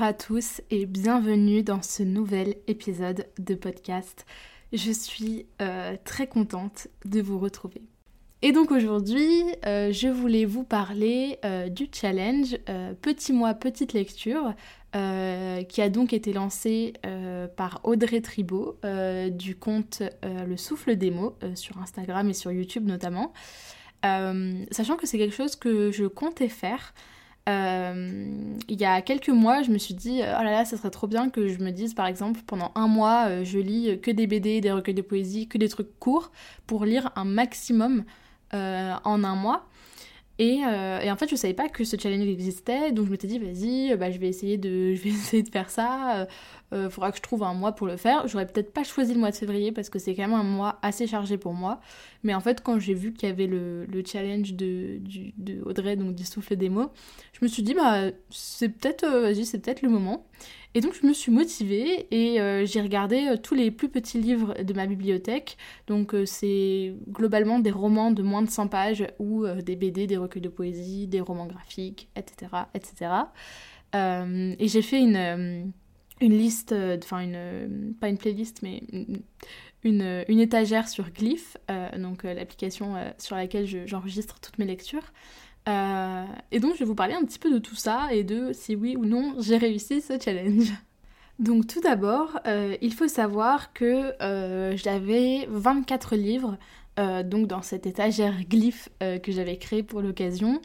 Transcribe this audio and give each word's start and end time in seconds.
Bonjour 0.00 0.08
à 0.08 0.14
tous 0.14 0.62
et 0.70 0.86
bienvenue 0.86 1.62
dans 1.62 1.82
ce 1.82 2.02
nouvel 2.02 2.54
épisode 2.68 3.26
de 3.38 3.54
podcast. 3.54 4.24
Je 4.72 4.92
suis 4.92 5.44
euh, 5.60 5.94
très 6.06 6.26
contente 6.26 6.88
de 7.04 7.20
vous 7.20 7.38
retrouver. 7.38 7.82
Et 8.40 8.52
donc 8.52 8.70
aujourd'hui, 8.70 9.28
euh, 9.66 9.92
je 9.92 10.08
voulais 10.08 10.46
vous 10.46 10.64
parler 10.64 11.38
euh, 11.44 11.68
du 11.68 11.86
challenge 11.92 12.56
Petit 13.02 13.34
mois, 13.34 13.52
petite 13.52 13.92
lecture, 13.92 14.54
qui 14.94 15.82
a 15.82 15.88
donc 15.90 16.14
été 16.14 16.32
lancé 16.32 16.94
par 17.58 17.80
Audrey 17.84 18.22
Tribault 18.22 18.78
du 19.32 19.54
compte 19.54 20.02
Le 20.22 20.56
Souffle 20.56 20.96
des 20.96 21.10
mots 21.10 21.36
sur 21.54 21.76
Instagram 21.76 22.30
et 22.30 22.32
sur 22.32 22.50
YouTube 22.52 22.86
notamment. 22.86 23.34
sachant 24.02 24.96
que 24.96 25.06
c'est 25.06 25.18
quelque 25.18 25.36
chose 25.36 25.56
que 25.56 25.90
je 25.90 26.06
comptais 26.06 26.48
faire. 26.48 26.94
Euh, 27.48 28.54
il 28.68 28.80
y 28.80 28.84
a 28.84 29.00
quelques 29.02 29.30
mois, 29.30 29.62
je 29.62 29.70
me 29.70 29.78
suis 29.78 29.94
dit, 29.94 30.20
oh 30.20 30.42
là 30.42 30.50
là, 30.50 30.64
ça 30.64 30.76
serait 30.76 30.90
trop 30.90 31.06
bien 31.06 31.30
que 31.30 31.48
je 31.48 31.58
me 31.58 31.70
dise, 31.70 31.94
par 31.94 32.06
exemple, 32.06 32.40
pendant 32.46 32.70
un 32.74 32.86
mois, 32.86 33.26
euh, 33.28 33.44
je 33.44 33.58
lis 33.58 33.98
que 34.00 34.10
des 34.10 34.26
BD, 34.26 34.60
des 34.60 34.72
recueils 34.72 34.94
de 34.94 35.02
poésie, 35.02 35.48
que 35.48 35.58
des 35.58 35.68
trucs 35.68 35.98
courts, 35.98 36.30
pour 36.66 36.84
lire 36.84 37.10
un 37.16 37.24
maximum 37.24 38.04
euh, 38.54 38.94
en 39.04 39.24
un 39.24 39.34
mois. 39.34 39.66
Et, 40.42 40.64
en 40.64 41.16
fait, 41.16 41.28
je 41.28 41.36
savais 41.36 41.52
pas 41.52 41.68
que 41.68 41.84
ce 41.84 41.98
challenge 41.98 42.26
existait, 42.26 42.92
donc 42.92 43.04
je 43.04 43.10
m'étais 43.10 43.26
dit, 43.26 43.38
vas-y, 43.38 43.94
bah, 43.98 44.10
je, 44.10 44.18
vais 44.18 44.28
essayer 44.28 44.56
de, 44.56 44.94
je 44.94 45.02
vais 45.02 45.42
de 45.42 45.50
faire 45.50 45.68
ça. 45.68 46.26
Il 46.72 46.88
faudra 46.88 47.10
que 47.10 47.18
je 47.18 47.22
trouve 47.22 47.42
un 47.42 47.52
mois 47.52 47.72
pour 47.72 47.86
le 47.86 47.98
faire. 47.98 48.26
J'aurais 48.26 48.46
peut-être 48.46 48.72
pas 48.72 48.82
choisi 48.82 49.12
le 49.12 49.20
mois 49.20 49.32
de 49.32 49.36
février 49.36 49.70
parce 49.70 49.90
que 49.90 49.98
c'est 49.98 50.14
quand 50.14 50.22
même 50.22 50.32
un 50.32 50.42
mois 50.42 50.78
assez 50.80 51.06
chargé 51.06 51.36
pour 51.36 51.52
moi. 51.52 51.80
Mais 52.22 52.32
en 52.32 52.40
fait, 52.40 52.62
quand 52.62 52.78
j'ai 52.78 52.94
vu 52.94 53.12
qu'il 53.12 53.28
y 53.28 53.32
avait 53.32 53.46
le, 53.46 53.86
challenge 54.06 54.54
de, 54.54 55.00
Audrey, 55.64 55.96
donc 55.96 56.14
du 56.14 56.24
souffle 56.24 56.56
des 56.56 56.70
mots, 56.70 56.90
je 57.32 57.40
me 57.42 57.48
suis 57.48 57.62
dit, 57.62 57.74
bah, 57.74 58.10
c'est 58.30 58.70
peut-être, 58.70 59.04
euh, 59.04 59.34
c'est 59.44 59.58
peut-être 59.58 59.82
le 59.82 59.90
moment. 59.90 60.26
Et 60.74 60.80
donc, 60.80 60.94
je 60.94 61.04
me 61.06 61.12
suis 61.12 61.32
motivée 61.32 62.06
et 62.12 62.40
euh, 62.40 62.64
j'ai 62.64 62.80
regardé 62.80 63.26
euh, 63.26 63.36
tous 63.36 63.54
les 63.54 63.72
plus 63.72 63.88
petits 63.88 64.20
livres 64.20 64.54
de 64.62 64.72
ma 64.72 64.86
bibliothèque. 64.86 65.56
Donc, 65.88 66.14
c'est 66.26 66.94
globalement 67.08 67.58
des 67.58 67.72
romans 67.72 68.12
de 68.12 68.22
moins 68.22 68.42
de 68.42 68.50
100 68.50 68.68
pages 68.68 69.06
ou 69.18 69.46
des 69.46 69.74
BD, 69.74 70.06
des 70.06 70.16
recueils 70.16 70.42
de 70.42 70.48
poésie, 70.48 71.08
des 71.08 71.20
romans 71.20 71.46
graphiques, 71.46 72.08
etc. 72.14 72.52
etc. 72.74 73.10
et 73.94 74.68
j'ai 74.68 74.82
fait 74.82 75.00
une, 75.00 75.72
une 76.20 76.38
liste, 76.38 76.72
enfin, 77.02 77.20
une, 77.20 77.94
pas 78.00 78.08
une 78.08 78.18
playlist, 78.18 78.62
mais 78.62 78.82
une, 79.82 80.24
une 80.28 80.40
étagère 80.40 80.88
sur 80.88 81.10
Glyph, 81.10 81.56
donc 81.98 82.22
l'application 82.22 82.94
sur 83.18 83.34
laquelle 83.34 83.66
j'enregistre 83.86 84.38
toutes 84.40 84.58
mes 84.58 84.66
lectures. 84.66 85.12
Euh, 85.68 86.24
et 86.50 86.60
donc 86.60 86.74
je 86.74 86.80
vais 86.80 86.84
vous 86.84 86.94
parler 86.94 87.14
un 87.14 87.24
petit 87.24 87.38
peu 87.38 87.52
de 87.52 87.58
tout 87.58 87.76
ça 87.76 88.08
et 88.12 88.24
de 88.24 88.52
si 88.52 88.74
oui 88.74 88.96
ou 88.96 89.04
non 89.04 89.34
j'ai 89.38 89.56
réussi 89.56 90.00
ce 90.00 90.18
challenge. 90.18 90.72
Donc 91.38 91.66
tout 91.66 91.80
d'abord, 91.80 92.38
euh, 92.46 92.76
il 92.82 92.92
faut 92.92 93.08
savoir 93.08 93.72
que 93.72 94.12
euh, 94.20 94.76
j'avais 94.76 95.46
24 95.48 96.14
livres 96.16 96.58
donc 97.24 97.46
dans 97.46 97.62
cette 97.62 97.86
étagère 97.86 98.44
glyphe 98.44 98.90
que 99.00 99.32
j'avais 99.32 99.56
créée 99.56 99.82
pour 99.82 100.02
l'occasion. 100.02 100.60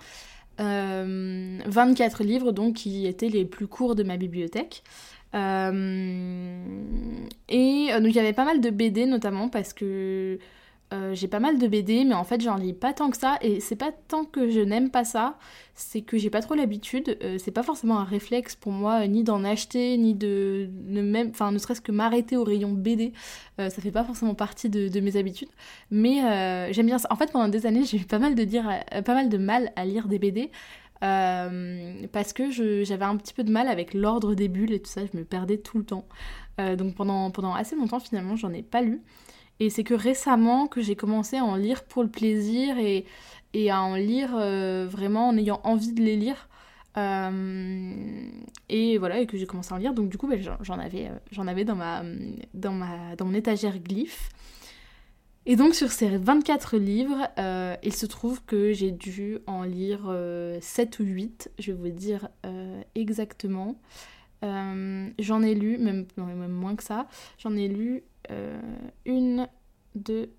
24 0.60 2.26
livres 2.26 2.52
donc 2.52 2.76
qui 2.76 3.08
étaient 3.08 3.30
les 3.30 3.46
plus 3.46 3.68
courts 3.68 3.96
de 3.96 4.04
ma 4.04 4.18
bibliothèque. 4.18 4.84
et 5.34 5.38
donc 5.38 5.48
il 7.50 8.16
y 8.16 8.20
avait 8.20 8.34
pas 8.34 8.44
mal 8.44 8.60
de 8.60 8.70
BD 8.70 9.06
notamment 9.06 9.48
parce 9.48 9.72
que 9.72 10.38
euh, 10.94 11.16
j'ai 11.16 11.28
pas 11.28 11.40
mal 11.40 11.58
de 11.58 11.68
BD, 11.68 12.06
mais 12.06 12.14
en 12.14 12.24
fait 12.24 12.42
j'en 12.42 12.58
lis 12.58 12.74
pas 12.74 12.94
tant 12.94 13.10
que 13.10 13.18
ça, 13.18 13.38
et 13.42 13.60
c'est 13.60 13.76
pas 13.76 13.92
tant 13.92 14.24
que 14.24 14.52
je 14.52 14.60
n'aime 14.60 14.92
pas 14.92 15.04
ça, 15.04 15.38
c'est 15.74 16.02
que 16.02 16.16
j'ai 16.18 16.30
pas 16.30 16.42
trop 16.42 16.54
l'habitude, 16.54 17.18
euh, 17.24 17.38
c'est 17.40 17.52
pas 17.52 17.64
forcément 17.64 17.98
un 17.98 18.04
réflexe 18.04 18.56
pour 18.56 18.72
moi, 18.72 19.02
euh, 19.02 19.08
ni 19.08 19.24
d'en 19.24 19.44
acheter, 19.44 19.98
ni 19.98 20.14
de, 20.14 20.70
même, 20.88 21.30
enfin 21.32 21.52
ne 21.52 21.58
serait-ce 21.58 21.82
que 21.82 21.92
m'arrêter 21.92 22.38
au 22.38 22.44
rayon 22.44 22.72
BD, 22.72 23.14
ça 23.58 23.70
fait 23.70 23.92
pas 23.92 24.04
forcément 24.04 24.36
partie 24.36 24.70
de, 24.70 25.00
mes 25.00 25.18
habitudes, 25.18 25.50
mais 25.90 26.72
j'aime 26.72 26.86
bien 26.86 27.00
ça. 27.00 27.08
En 27.12 27.16
fait 27.16 27.32
pendant 27.32 27.48
des 27.48 27.66
années 27.66 27.84
j'ai 27.86 27.98
eu 27.98 28.06
pas 28.06 28.20
mal 28.20 28.36
de, 28.36 28.44
dire, 28.44 28.70
pas 29.06 29.14
mal 29.14 29.30
de 29.30 29.38
mal 29.38 29.72
à 29.76 29.86
lire 29.86 30.08
des 30.08 30.20
BD, 30.20 30.52
parce 31.02 32.34
que 32.34 32.52
j'avais 32.84 33.06
un 33.06 33.18
petit 33.18 33.34
peu 33.34 33.44
de 33.44 33.52
mal 33.52 33.68
avec 33.68 33.94
l'ordre 33.96 34.36
des 34.36 34.50
bulles 34.50 34.74
et 34.74 34.80
tout 34.80 34.92
ça, 34.92 35.02
je 35.12 35.18
me 35.18 35.24
perdais 35.24 35.58
tout 35.58 35.80
le 35.80 35.86
temps. 35.86 36.06
donc 36.60 36.94
pendant, 36.96 37.32
pendant 37.32 37.56
assez 37.56 37.76
longtemps 37.76 38.00
finalement 38.00 38.36
j'en 38.36 38.54
ai 38.54 38.62
pas 38.62 38.82
lu. 38.82 39.02
Et 39.60 39.70
c'est 39.70 39.84
que 39.84 39.94
récemment 39.94 40.68
que 40.68 40.82
j'ai 40.82 40.96
commencé 40.96 41.38
à 41.38 41.46
en 41.46 41.56
lire 41.56 41.84
pour 41.84 42.04
le 42.04 42.10
plaisir 42.10 42.78
et, 42.78 43.06
et 43.56 43.72
à 43.72 43.82
en 43.82 43.96
lire 43.96 44.36
euh, 44.36 44.86
vraiment 44.90 45.30
en 45.30 45.38
ayant 45.38 45.62
envie 45.64 45.94
de 45.94 46.02
les 46.02 46.18
lire. 46.18 46.50
Euh, 46.98 48.30
et 48.70 48.98
voilà, 48.98 49.20
et 49.20 49.28
que 49.28 49.38
j'ai 49.38 49.46
commencé 49.46 49.72
à 49.72 49.76
en 49.76 49.80
lire. 49.80 49.94
Donc 49.94 50.10
du 50.10 50.18
coup, 50.18 50.28
ben, 50.28 50.42
j'en 50.62 50.78
avais, 50.78 51.08
euh, 51.08 51.18
j'en 51.32 51.48
avais 51.48 51.64
dans, 51.64 51.76
ma, 51.76 52.04
dans, 52.54 52.74
ma, 52.74 53.16
dans 53.16 53.26
mon 53.26 53.34
étagère 53.34 53.80
glyphe. 53.80 54.30
Et 55.46 55.56
donc 55.56 55.76
sur 55.76 55.92
ces 55.92 56.18
24 56.18 56.78
livres, 56.78 57.28
il 57.84 57.94
se 57.94 58.08
trouve 58.08 58.44
que 58.46 58.74
j'ai 58.74 58.90
dû 58.90 59.38
en 59.46 59.62
lire 59.62 60.12
7 60.60 61.00
ou 61.00 61.04
8, 61.04 61.52
je 61.60 61.72
vais 61.72 61.78
vous 61.78 61.96
dire 61.96 62.30
exactement. 62.96 63.76
j'en 64.42 65.44
ai 65.44 65.54
lu, 65.54 65.78
même, 65.78 66.08
même 66.18 66.52
moins 66.52 66.76
que 66.76 66.84
ça, 66.84 67.08
j'en 67.38 67.56
ai 67.56 67.68
lu 67.68 68.02
1, 68.30 69.48
2, 69.96 70.34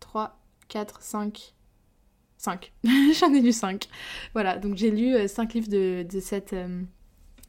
3, 0.00 0.38
4, 0.68 1.02
5. 1.02 1.54
5. 2.42 2.72
J'en 3.20 3.32
ai 3.32 3.40
lu 3.40 3.52
5. 3.52 3.88
Voilà, 4.34 4.58
donc 4.58 4.76
j'ai 4.76 4.90
lu 4.90 5.16
5 5.28 5.50
euh, 5.50 5.54
livres 5.54 5.68
de, 5.68 6.06
de 6.10 6.20
cette, 6.20 6.52
euh, 6.52 6.82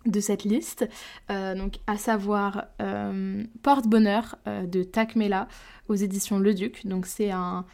de 0.06 0.20
cette 0.20 0.44
liste. 0.44 0.88
Euh, 1.32 1.68
à 1.88 1.98
savoir 1.98 2.66
Porte-Bonheur 3.64 4.38
de 4.46 4.84
Takmela 4.84 5.48
aux 5.88 5.96
éditions 5.96 6.38
Le 6.38 6.54
Duc. 6.54 6.86
Donc 6.86 7.08
c'est 7.08 7.32
un. 7.32 7.66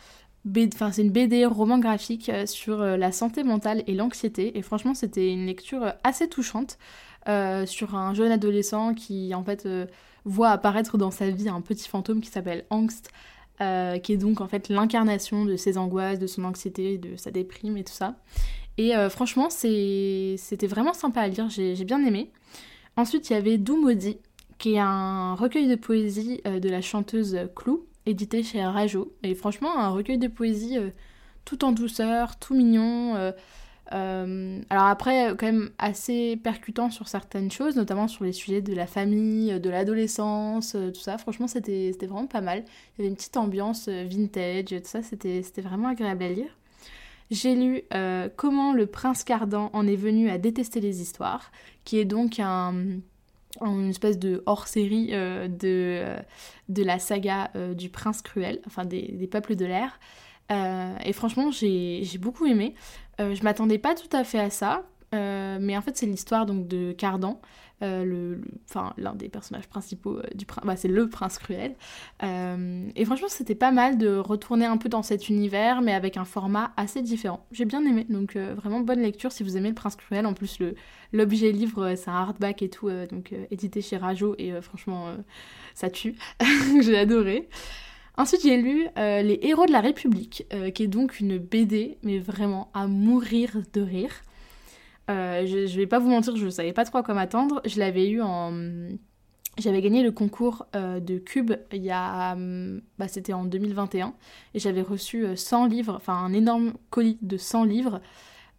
c'est 0.46 1.02
une 1.02 1.12
BD 1.12 1.46
roman 1.46 1.80
graphique 1.80 2.31
sur 2.46 2.78
la 2.80 3.12
santé 3.12 3.44
mentale 3.44 3.84
et 3.88 3.96
l'anxiété. 3.96 4.58
Et 4.58 4.62
franchement, 4.62 4.94
c'était 4.94 5.31
une 5.31 5.46
lecture 5.46 5.94
assez 6.04 6.30
touchante 6.30 6.78
sur 7.66 7.96
un 7.96 8.14
jeune 8.14 8.31
adolescent 8.31 8.94
qui, 8.94 9.36
en 9.36 9.44
fait, 9.44 9.68
voit 10.25 10.50
apparaître 10.50 10.97
dans 10.97 11.12
sa 11.12 11.30
vie 11.30 11.50
un 11.50 11.62
petit 11.62 11.88
fantôme 11.88 12.22
qui 12.22 12.30
s'appelle 12.30 12.66
Angst, 12.69 13.12
euh, 13.62 13.97
qui 14.00 14.13
est 14.13 14.18
donc 14.18 14.40
en 14.40 14.47
fait 14.47 14.69
l'incarnation 14.69 15.44
de 15.44 15.57
ses 15.57 15.78
angoisses, 15.78 16.18
de 16.18 16.28
son 16.28 16.46
anxiété, 16.46 16.97
de 16.97 17.18
sa 17.18 17.30
déprime 17.30 17.75
et 17.75 17.84
tout 17.84 17.94
ça. 17.94 18.16
Et 18.78 18.96
euh, 18.96 19.09
franchement, 19.09 19.50
c'était 19.50 20.68
vraiment 20.68 20.94
sympa 20.94 21.22
à 21.22 21.28
lire, 21.28 21.50
j'ai 21.50 21.84
bien 21.84 22.03
aimé. 22.06 22.31
Ensuite, 22.96 23.30
il 23.30 23.34
y 23.34 23.35
avait 23.35 23.57
Doux 23.57 23.81
Maudit, 23.81 24.18
qui 24.57 24.75
est 24.75 24.80
un 24.80 25.35
recueil 25.35 25.68
de 25.68 25.75
poésie 25.75 26.40
euh, 26.47 26.59
de 26.59 26.69
la 26.69 26.81
chanteuse 26.81 27.38
Clou, 27.56 27.86
édité 28.06 28.44
chez 28.44 28.63
Rajo. 28.63 29.13
Et 29.24 29.36
franchement, 29.36 29.77
un 29.77 29.89
recueil 29.89 30.18
de 30.18 30.30
poésie 30.30 30.77
tout 31.44 31.65
en 31.65 31.74
douceur, 31.74 32.39
tout 32.39 32.56
mignon. 32.56 33.33
Euh, 33.91 34.62
alors 34.69 34.86
après, 34.86 35.36
quand 35.38 35.45
même 35.47 35.71
assez 35.77 36.38
percutant 36.38 36.91
sur 36.91 37.07
certaines 37.07 37.51
choses, 37.51 37.75
notamment 37.75 38.07
sur 38.07 38.24
les 38.24 38.33
sujets 38.33 38.62
de 38.62 38.74
la 38.74 38.88
famille, 38.88 39.59
de 39.59 39.69
l'adolescence, 39.69 40.75
euh, 40.75 40.91
tout 40.91 41.01
ça. 41.01 41.18
Franchement, 41.18 41.47
c'était 41.47 41.91
vraiment 42.01 42.27
pas 42.27 42.41
mal. 42.41 42.63
Il 42.65 43.00
y 43.00 43.01
avait 43.01 43.09
une 43.09 43.15
petite 43.15 43.38
ambiance 43.38 43.88
euh, 43.88 44.06
vintage, 44.07 44.65
tout 44.65 44.77
ça, 44.83 45.01
c'était 45.01 45.44
vraiment 45.62 45.88
agréable 45.88 46.24
à 46.24 46.30
lire. 46.30 46.57
J'ai 47.31 47.53
lu 47.53 47.83
Comment 48.38 48.74
le 48.74 48.88
prince 48.88 49.24
Cardan 49.24 49.69
en 49.74 49.86
est 49.86 49.95
venu 49.95 50.31
à 50.31 50.39
détester 50.39 50.80
les 50.80 51.00
histoires, 51.00 51.51
qui 51.86 52.00
est 52.00 52.06
donc 52.06 52.39
un, 52.39 52.74
une 53.62 53.89
espèce 53.89 54.18
de 54.18 54.41
hors-série 54.47 55.12
de, 55.12 56.15
de 56.69 56.83
la 56.83 56.97
saga 56.97 57.51
du 57.75 57.89
prince 57.89 58.24
cruel, 58.24 58.59
enfin 58.65 58.83
des, 58.83 59.12
des 59.12 59.27
peuples 59.27 59.56
de 59.56 59.65
l'air. 59.65 60.00
et 60.50 61.13
franchement, 61.13 61.51
j'ai 61.51 62.18
beaucoup 62.19 62.47
aimé. 62.47 62.74
Euh, 63.19 63.36
je 63.36 63.44
m'attendais 63.44 63.77
pas 63.77 63.95
tout 63.95 64.16
à 64.16 64.24
fait 64.24 64.39
à 64.39 64.50
ça. 64.50 64.83
mais 65.12 65.77
en 65.77 65.81
fait 65.81 65.98
c'est 65.98 66.06
l'histoire 66.06 66.45
donc 66.45 66.68
de 66.68 66.92
Cardan, 66.92 67.39
euh, 67.81 68.36
l'un 68.98 69.16
des 69.16 69.30
personnages 69.30 69.68
principaux 69.68 70.18
euh, 70.18 70.24
du 70.36 70.45
prince, 70.45 70.66
bah, 70.66 70.75
c'est 70.75 70.89
le 70.89 71.07
prince 71.07 71.38
cruel. 71.38 71.75
Euh, 72.24 72.89
et 72.95 73.06
franchement, 73.06 73.30
c'était 73.30 73.56
pas 73.56 73.71
mal 73.71 73.98
de 73.98 74.18
retourner 74.18 74.66
un 74.66 74.75
peu 74.75 74.89
dans 74.89 75.01
cet 75.01 75.30
univers, 75.30 75.81
mais 75.81 75.94
avec 75.94 76.18
un 76.18 76.25
format 76.25 76.71
assez 76.75 77.01
différent. 77.01 77.45
J'ai 77.51 77.66
bien 77.66 77.86
aimé, 77.86 78.06
donc 78.10 78.36
vraiment 78.36 78.81
bonne 78.81 79.01
lecture 79.01 79.31
si 79.31 79.44
vous 79.44 79.56
aimez 79.56 79.69
le 79.69 79.75
prince 79.75 79.95
cruel. 79.95 80.25
En 80.25 80.33
plus, 80.33 80.60
l'objet 81.13 81.51
livre, 81.51 81.95
c'est 81.95 82.10
un 82.10 82.15
hardback 82.15 82.62
et 82.62 82.69
tout, 82.69 82.89
donc 83.10 83.33
édité 83.51 83.81
chez 83.81 83.98
Rajo, 83.98 84.36
et 84.38 84.62
franchement, 84.62 85.15
ça 85.74 85.89
tue. 85.89 86.15
J'ai 86.81 86.98
adoré. 86.98 87.48
Ensuite, 88.19 88.44
j'ai 88.44 88.57
lu 88.57 88.88
Les 88.98 89.39
Héros 89.42 89.66
de 89.66 89.71
la 89.71 89.81
République, 89.81 90.45
qui 90.75 90.83
est 90.83 90.88
donc 90.88 91.19
une 91.19 91.39
BD, 91.39 91.98
mais 92.04 92.19
vraiment 92.19 92.69
à 92.74 92.86
mourir 92.86 93.57
de 93.74 93.81
rire. 93.81 94.12
Euh, 95.10 95.45
je, 95.48 95.66
je, 95.66 95.75
vais 95.77 95.88
pas 95.88 96.00
vous 96.00 96.10
mentir, 96.10 96.36
je 96.36 96.50
savais 96.50 96.74
pas 96.74 96.86
trop 96.86 97.00
à 97.00 97.04
quoi 97.04 97.13
m'attendre. 97.13 97.62
Je 97.66 97.80
l'avais 97.80 98.10
eu 98.10 98.21
en. 98.21 98.54
J'avais 99.57 99.81
gagné 99.81 100.04
le 100.04 100.12
concours 100.12 100.68
euh, 100.75 101.00
de 101.00 101.18
Cube 101.18 101.54
il 101.74 101.83
y 101.83 101.92
a. 101.92 102.36
Bah, 102.98 103.07
C'était 103.07 103.33
en 103.33 103.44
2021. 103.44 104.13
Et 104.54 104.60
j'avais 104.60 104.81
reçu 104.81 105.25
100 105.36 105.65
euh, 105.65 105.68
livres, 105.68 105.95
enfin 105.95 106.13
un 106.13 106.33
énorme 106.33 106.74
colis 106.89 107.18
de 107.22 107.38
100 107.38 107.63
livres. 107.63 108.01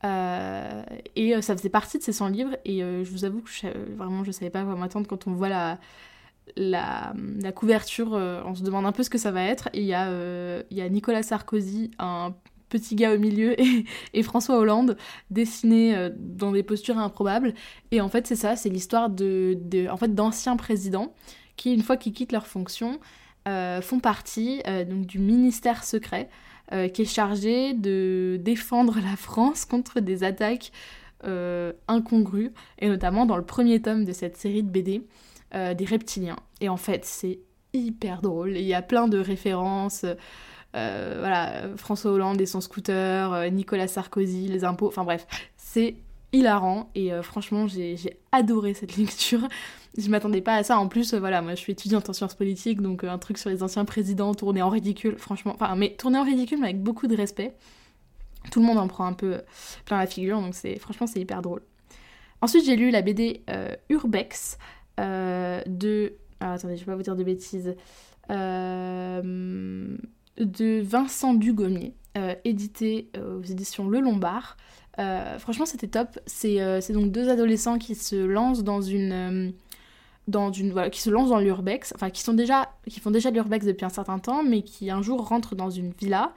et 0.02 1.42
ça 1.42 1.56
faisait 1.56 1.68
partie 1.68 1.98
de 1.98 2.02
ces 2.02 2.12
100 2.12 2.28
livres. 2.28 2.56
Et 2.64 2.80
je 2.80 3.10
vous 3.10 3.24
avoue 3.24 3.42
que 3.42 3.50
je, 3.50 3.68
vraiment 3.96 4.24
je 4.24 4.32
savais 4.32 4.50
pas 4.50 4.60
à 4.60 4.64
quoi 4.64 4.74
m'attendre 4.74 5.06
quand 5.06 5.26
on 5.26 5.32
voit 5.32 5.48
la. 5.48 5.78
La, 6.56 7.12
couverture, 7.54 8.12
on 8.12 8.54
se 8.54 8.62
demande 8.62 8.86
un 8.86 8.92
peu 8.92 9.02
ce 9.02 9.10
que 9.10 9.18
ça 9.18 9.30
va 9.30 9.42
être. 9.42 9.68
Et 9.72 9.80
il 9.80 9.86
y, 9.86 9.94
a, 9.94 10.88
Nicolas 10.88 11.22
Sarkozy, 11.22 11.90
un 11.98 12.34
petit 12.70 12.94
gars 12.94 13.12
au 13.12 13.18
milieu 13.18 13.54
et, 14.14 14.22
François 14.22 14.56
Hollande 14.56 14.96
dessinés 15.30 15.94
euh, 15.94 16.08
dans 16.16 16.52
des 16.52 16.62
postures 16.62 16.96
improbables. 16.96 17.52
Et 17.90 18.00
en 18.00 18.08
fait, 18.08 18.26
c'est 18.26 18.36
ça, 18.36 18.56
c'est 18.56 18.70
l'histoire 18.70 19.10
de, 19.10 19.58
en 19.90 19.96
fait, 19.98 20.14
d'anciens 20.14 20.56
présidents 20.56 21.12
qui, 21.56 21.74
une 21.74 21.82
fois 21.82 21.98
qu'ils 21.98 22.14
quittent 22.14 22.32
leur 22.32 22.46
fonction, 22.46 22.98
euh, 23.48 23.82
font 23.82 24.00
partie 24.00 24.62
euh, 24.66 24.84
donc, 24.84 25.04
du 25.04 25.18
ministère 25.18 25.84
secret 25.84 26.30
qui 26.94 27.02
est 27.02 27.12
chargé 27.12 27.74
de 27.74 28.38
défendre 28.40 29.00
la 29.00 29.16
France 29.16 29.64
contre 29.64 29.98
des 29.98 30.22
attaques 30.22 30.70
incongrues, 31.88 32.52
et 32.78 32.88
notamment 32.88 33.26
dans 33.26 33.36
le 33.36 33.44
premier 33.44 33.82
tome 33.82 34.04
de 34.04 34.12
cette 34.12 34.36
série 34.36 34.62
de 34.62 34.68
BD, 34.68 35.02
des 35.52 35.84
reptiliens. 35.84 36.36
Et 36.60 36.68
en 36.68 36.76
fait, 36.76 37.04
c'est 37.04 37.40
hyper 37.72 38.22
drôle. 38.22 38.56
Il 38.56 38.64
y 38.64 38.74
a 38.74 38.82
plein 38.82 39.08
de 39.08 39.18
références 39.18 40.04
euh, 40.76 41.16
voilà, 41.18 41.76
François 41.76 42.12
Hollande 42.12 42.40
et 42.40 42.46
son 42.46 42.60
scooter, 42.60 43.32
euh, 43.32 43.48
Nicolas 43.48 43.88
Sarkozy, 43.88 44.46
les 44.46 44.64
impôts, 44.64 44.86
enfin 44.86 45.04
bref, 45.04 45.26
c'est 45.56 45.96
hilarant 46.32 46.90
et 46.94 47.12
euh, 47.12 47.22
franchement 47.22 47.66
j'ai 47.66 47.96
adoré 48.30 48.74
cette 48.74 48.96
lecture. 48.96 49.48
Je 49.98 50.08
m'attendais 50.08 50.40
pas 50.40 50.54
à 50.54 50.62
ça. 50.62 50.78
En 50.78 50.86
plus, 50.86 51.14
voilà, 51.14 51.42
moi 51.42 51.56
je 51.56 51.60
suis 51.60 51.72
étudiante 51.72 52.08
en 52.08 52.12
sciences 52.12 52.34
politiques, 52.34 52.80
donc 52.80 53.02
un 53.02 53.18
truc 53.18 53.38
sur 53.38 53.50
les 53.50 53.64
anciens 53.64 53.84
présidents 53.84 54.34
tourné 54.34 54.62
en 54.62 54.68
ridicule, 54.68 55.16
franchement, 55.18 55.54
enfin, 55.54 55.74
mais 55.74 55.96
tourné 55.96 56.18
en 56.18 56.24
ridicule 56.24 56.58
mais 56.60 56.68
avec 56.68 56.82
beaucoup 56.82 57.08
de 57.08 57.16
respect. 57.16 57.54
Tout 58.52 58.60
le 58.60 58.66
monde 58.66 58.78
en 58.78 58.86
prend 58.86 59.06
un 59.06 59.12
peu 59.12 59.42
plein 59.84 59.98
la 59.98 60.06
figure, 60.06 60.40
donc 60.40 60.54
c'est 60.54 60.78
franchement 60.78 61.06
c'est 61.08 61.20
hyper 61.20 61.42
drôle. 61.42 61.62
Ensuite, 62.42 62.64
j'ai 62.64 62.76
lu 62.76 62.90
la 62.90 63.02
BD 63.02 63.42
Urbex 63.90 64.56
de. 65.00 66.14
Ah, 66.40 66.54
attendez, 66.54 66.76
je 66.76 66.80
vais 66.80 66.92
pas 66.92 66.96
vous 66.96 67.02
dire 67.02 67.16
de 67.16 67.24
bêtises. 67.24 67.74
Euh 68.30 69.96
de 70.40 70.80
Vincent 70.80 71.34
Dugommier, 71.34 71.94
euh, 72.16 72.34
édité 72.44 73.10
euh, 73.16 73.38
aux 73.38 73.42
éditions 73.42 73.88
Le 73.88 74.00
Lombard. 74.00 74.56
Euh, 74.98 75.38
franchement, 75.38 75.66
c'était 75.66 75.88
top. 75.88 76.18
C'est 76.26 76.92
donc 76.92 77.12
deux 77.12 77.28
adolescents 77.28 77.78
qui 77.78 77.94
se 77.94 78.16
lancent 78.16 78.64
dans 78.64 78.80
une. 78.80 79.52
dans 80.28 80.52
une 80.52 80.72
voilà, 80.72 80.90
qui 80.90 81.00
se 81.00 81.10
lancent 81.10 81.30
dans 81.30 81.38
l'urbex, 81.38 81.92
enfin 81.94 82.10
qui 82.10 82.22
sont 82.22 82.34
déjà 82.34 82.70
qui 82.86 83.00
font 83.00 83.10
déjà 83.10 83.30
l'urbex 83.30 83.66
depuis 83.66 83.84
un 83.84 83.90
certain 83.90 84.18
temps, 84.18 84.42
mais 84.42 84.62
qui 84.62 84.90
un 84.90 85.02
jour 85.02 85.26
rentrent 85.26 85.54
dans 85.54 85.70
une 85.70 85.92
villa 85.92 86.32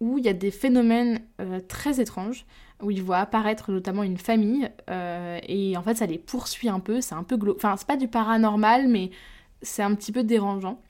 où 0.00 0.18
il 0.18 0.24
y 0.24 0.28
a 0.28 0.32
des 0.32 0.50
phénomènes 0.50 1.20
très 1.68 2.00
étranges, 2.00 2.44
où 2.82 2.90
ils 2.90 3.02
voient 3.02 3.18
apparaître 3.18 3.72
notamment 3.72 4.02
une 4.02 4.18
famille, 4.18 4.68
et 4.88 5.76
en 5.76 5.82
fait 5.82 5.94
ça 5.94 6.06
les 6.06 6.18
poursuit 6.18 6.68
un 6.68 6.80
peu, 6.80 7.00
c'est 7.00 7.14
un 7.14 7.22
peu 7.22 7.36
glauque. 7.36 7.56
Enfin, 7.56 7.76
c'est 7.76 7.86
pas 7.86 7.96
du 7.96 8.08
paranormal, 8.08 8.88
mais 8.88 9.10
c'est 9.62 9.82
un 9.82 9.94
petit 9.94 10.12
peu 10.12 10.22
dérangeant. 10.24 10.80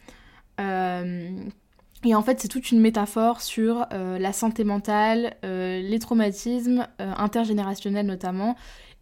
Et 2.04 2.14
en 2.14 2.22
fait, 2.22 2.38
c'est 2.40 2.48
toute 2.48 2.70
une 2.70 2.80
métaphore 2.80 3.40
sur 3.40 3.86
euh, 3.92 4.18
la 4.18 4.32
santé 4.32 4.62
mentale, 4.62 5.36
euh, 5.44 5.80
les 5.80 5.98
traumatismes 5.98 6.86
euh, 7.00 7.12
intergénérationnels 7.16 8.06
notamment. 8.06 8.56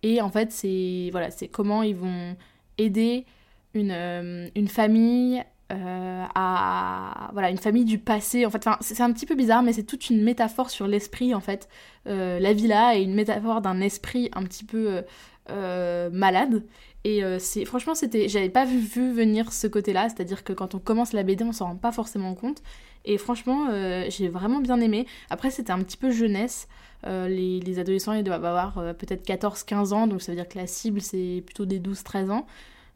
Et 0.04 0.20
en 0.20 0.30
fait, 0.30 0.52
c'est 0.52 1.08
voilà, 1.10 1.28
comment 1.50 1.82
ils 1.82 1.96
vont 1.96 2.36
aider 2.78 3.26
une, 3.74 4.50
une 4.54 4.68
famille 4.68 5.42
à 5.70 7.30
voilà 7.32 7.50
une 7.50 7.58
famille 7.58 7.84
du 7.84 7.98
passé. 7.98 8.44
En 8.44 8.50
fait, 8.50 8.68
c'est 8.80 9.00
un 9.00 9.12
petit 9.12 9.26
peu 9.26 9.34
bizarre, 9.34 9.62
mais 9.62 9.72
c'est 9.72 9.84
toute 9.84 10.10
une 10.10 10.22
métaphore 10.22 10.68
sur 10.68 10.86
l'esprit 10.86 11.34
en 11.34 11.40
fait. 11.40 11.68
la 12.06 12.52
villa 12.52 12.96
est 12.96 13.02
une 13.02 13.14
métaphore 13.14 13.62
d'un 13.62 13.80
esprit 13.80 14.30
un 14.34 14.42
petit 14.44 14.64
peu 14.64 15.02
malade. 15.48 16.62
Et 17.04 17.22
c'est 17.38 17.64
franchement, 17.64 17.94
c'était, 17.94 18.28
j'avais 18.28 18.50
pas 18.50 18.66
vu, 18.66 19.12
venir 19.12 19.52
ce 19.52 19.66
côté-là, 19.66 20.08
c'est-à-dire 20.08 20.44
que 20.44 20.52
quand 20.52 20.74
on 20.74 20.78
commence 20.78 21.14
la 21.14 21.22
BD, 21.22 21.42
on 21.44 21.52
s'en 21.52 21.66
rend 21.66 21.76
pas 21.76 21.92
forcément 21.92 22.34
compte. 22.34 22.62
Et 23.04 23.18
franchement, 23.18 23.66
euh, 23.70 24.06
j'ai 24.08 24.28
vraiment 24.28 24.60
bien 24.60 24.80
aimé. 24.80 25.06
Après, 25.30 25.50
c'était 25.50 25.72
un 25.72 25.82
petit 25.82 25.96
peu 25.96 26.10
jeunesse. 26.10 26.68
Euh, 27.06 27.28
les, 27.28 27.78
adolescents, 27.78 28.12
ils 28.12 28.22
doivent 28.22 28.44
avoir 28.44 28.78
euh, 28.78 28.92
peut-être 28.92 29.26
14-15 29.26 29.92
ans, 29.92 30.06
donc 30.06 30.22
ça 30.22 30.30
veut 30.30 30.36
dire 30.36 30.48
que 30.48 30.58
la 30.58 30.66
cible, 30.66 31.00
c'est 31.00 31.42
plutôt 31.44 31.66
des 31.66 31.80
12-13 31.80 32.30
ans. 32.30 32.46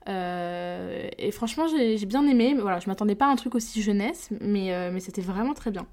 Et 0.06 1.30
franchement, 1.32 1.66
j'ai 1.68 2.06
bien 2.06 2.26
aimé. 2.26 2.54
Voilà, 2.60 2.80
je 2.80 2.88
m'attendais 2.88 3.14
pas 3.14 3.26
à 3.26 3.30
un 3.30 3.36
truc 3.36 3.54
aussi 3.54 3.82
jeunesse, 3.82 4.30
mais, 4.40 4.90
mais 4.92 5.00
c'était 5.00 5.22
vraiment 5.22 5.54
très 5.54 5.70
bien. 5.70 5.86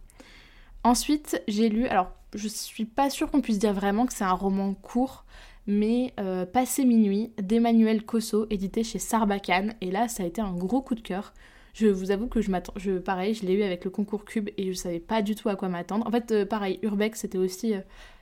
Ensuite, 0.84 1.42
j'ai 1.48 1.70
lu, 1.70 1.88
alors 1.88 2.12
je 2.36 2.48
suis 2.48 2.86
pas 2.86 3.10
sûre 3.10 3.32
qu'on 3.32 3.42
puisse 3.42 3.60
dire 3.60 3.74
vraiment 3.74 4.06
que 4.06 4.14
c'est 4.14 4.24
un 4.24 4.34
roman 4.34 4.74
court, 4.74 5.26
mais 5.68 6.14
Passé 6.54 6.86
minuit 6.86 7.32
d'Emmanuel 7.42 8.04
Cosso, 8.04 8.48
édité 8.50 8.84
chez 8.84 9.00
Sarbacane. 9.00 9.74
Et 9.82 9.92
là, 9.92 10.08
ça 10.08 10.24
a 10.24 10.26
été 10.26 10.42
un 10.42 10.54
gros 10.54 10.82
coup 10.82 10.96
de 10.96 11.02
cœur. 11.02 11.34
Je 11.74 11.88
vous 11.88 12.12
avoue 12.12 12.28
que 12.28 12.40
je 12.42 12.52
m'attends, 12.52 12.74
je, 12.76 13.00
pareil, 13.00 13.34
je 13.34 13.46
l'ai 13.46 13.54
eu 13.54 13.64
avec 13.64 13.84
le 13.84 13.90
concours 13.90 14.26
Cube 14.26 14.50
et 14.58 14.68
je 14.68 14.74
savais 14.74 15.00
pas 15.00 15.24
du 15.24 15.34
tout 15.34 15.50
à 15.50 15.56
quoi 15.56 15.70
m'attendre. 15.70 16.06
En 16.06 16.12
fait, 16.12 16.32
euh, 16.32 16.46
pareil, 16.46 16.80
Urbex, 16.84 17.22
c'était 17.22 17.40
aussi 17.40 17.74
euh, 17.74 17.80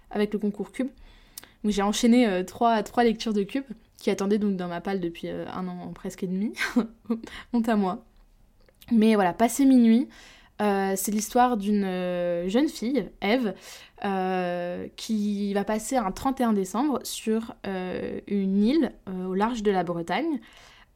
avec 0.10 0.32
le 0.32 0.40
concours 0.40 0.72
Cube. 0.72 0.88
Donc 1.64 1.74
j'ai 1.74 1.82
enchaîné 1.82 2.28
euh, 2.28 2.44
trois, 2.44 2.82
trois 2.82 3.04
lectures 3.04 3.34
de 3.34 3.44
Cube 3.44 3.66
qui 4.02 4.10
attendaient 4.10 4.38
donc 4.38 4.56
dans 4.56 4.68
ma 4.68 4.82
palle 4.82 5.00
depuis 5.00 5.30
un 5.30 5.68
an 5.68 5.92
presque 5.94 6.24
et 6.24 6.28
demi. 6.28 6.54
Honte 7.54 7.70
à 7.70 7.76
moi. 7.76 8.04
Mais 8.92 9.16
voilà, 9.16 9.34
passé 9.34 9.66
minuit, 9.66 10.10
c'est 10.60 11.12
l'histoire 11.12 11.58
d'une 11.58 11.84
jeune 12.48 12.68
fille, 12.68 13.10
Eve, 13.22 13.54
qui 14.96 15.54
va 15.54 15.64
passer 15.64 15.96
un 15.98 16.12
31 16.12 16.54
décembre 16.54 17.00
sur 17.04 17.56
une 17.64 18.64
île 18.64 18.92
au 19.08 19.34
large 19.34 19.64
de 19.64 19.72
la 19.72 19.84
Bretagne. 19.84 20.40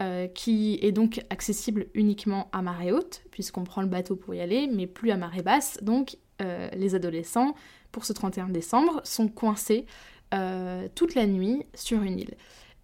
Euh, 0.02 0.28
qui 0.28 0.78
est 0.82 0.92
donc 0.92 1.22
accessible 1.30 1.86
uniquement 1.94 2.50
à 2.52 2.62
marée 2.62 2.92
haute, 2.92 3.22
puisqu'on 3.32 3.64
prend 3.64 3.82
le 3.82 3.88
bateau 3.88 4.18
pour 4.18 4.36
y 4.36 4.42
aller, 4.42 4.68
mais 4.68 4.88
plus 4.88 5.10
à 5.10 5.16
marée 5.16 5.42
basse. 5.42 5.80
Donc 5.82 6.18
euh, 6.42 6.68
les 6.74 6.96
adolescents, 6.96 7.56
pour 7.94 8.04
ce 8.04 8.12
31 8.12 8.50
décembre, 8.50 9.00
sont 9.06 9.30
coincés 9.30 9.86
euh, 10.34 10.90
toute 10.96 11.16
la 11.16 11.26
nuit 11.28 11.64
sur 11.76 12.02
une 12.02 12.20
île. 12.20 12.36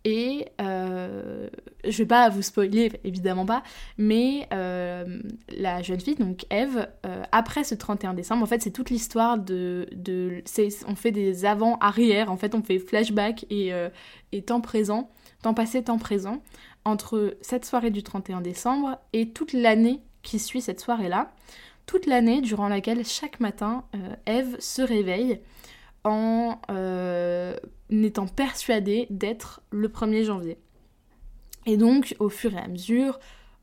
Et 0.03 0.47
je 0.59 1.97
vais 1.97 2.05
pas 2.05 2.29
vous 2.29 2.41
spoiler, 2.41 2.91
évidemment 3.03 3.45
pas, 3.45 3.63
mais 3.97 4.47
la 4.51 5.81
jeune 5.81 5.99
fille, 5.99 6.15
donc 6.15 6.45
Eve, 6.49 6.87
après 7.31 7.63
ce 7.63 7.75
31 7.75 8.13
décembre, 8.13 8.43
en 8.43 8.47
fait, 8.47 8.61
c'est 8.61 8.71
toute 8.71 8.89
l'histoire 8.89 9.37
de. 9.37 9.87
on 10.87 10.95
fait 10.95 11.11
des 11.11 11.45
avant-arrière, 11.45 12.31
en 12.31 12.37
fait, 12.37 12.55
on 12.55 12.63
fait 12.63 12.79
flashback 12.79 13.45
et, 13.49 13.71
et 14.31 14.41
temps 14.41 14.61
présent, 14.61 15.11
temps 15.43 15.53
passé, 15.53 15.83
temps 15.83 15.99
présent 15.99 16.41
entre 16.85 17.37
cette 17.41 17.65
soirée 17.65 17.91
du 17.91 18.03
31 18.03 18.41
décembre 18.41 18.97
et 19.13 19.29
toute 19.29 19.53
l'année 19.53 20.01
qui 20.23 20.39
suit 20.39 20.61
cette 20.61 20.79
soirée-là. 20.79 21.31
Toute 21.85 22.05
l'année 22.05 22.41
durant 22.41 22.67
laquelle 22.67 23.05
chaque 23.05 23.39
matin, 23.39 23.83
euh, 23.95 24.15
Eve 24.25 24.55
se 24.59 24.81
réveille 24.81 25.39
en 26.03 26.59
euh, 26.69 27.55
étant 27.89 28.27
persuadée 28.27 29.07
d'être 29.09 29.61
le 29.71 29.87
1er 29.87 30.23
janvier. 30.23 30.57
Et 31.65 31.77
donc, 31.77 32.15
au 32.19 32.29
fur 32.29 32.53
et 32.53 32.57
à 32.57 32.67
mesure, 32.67 33.19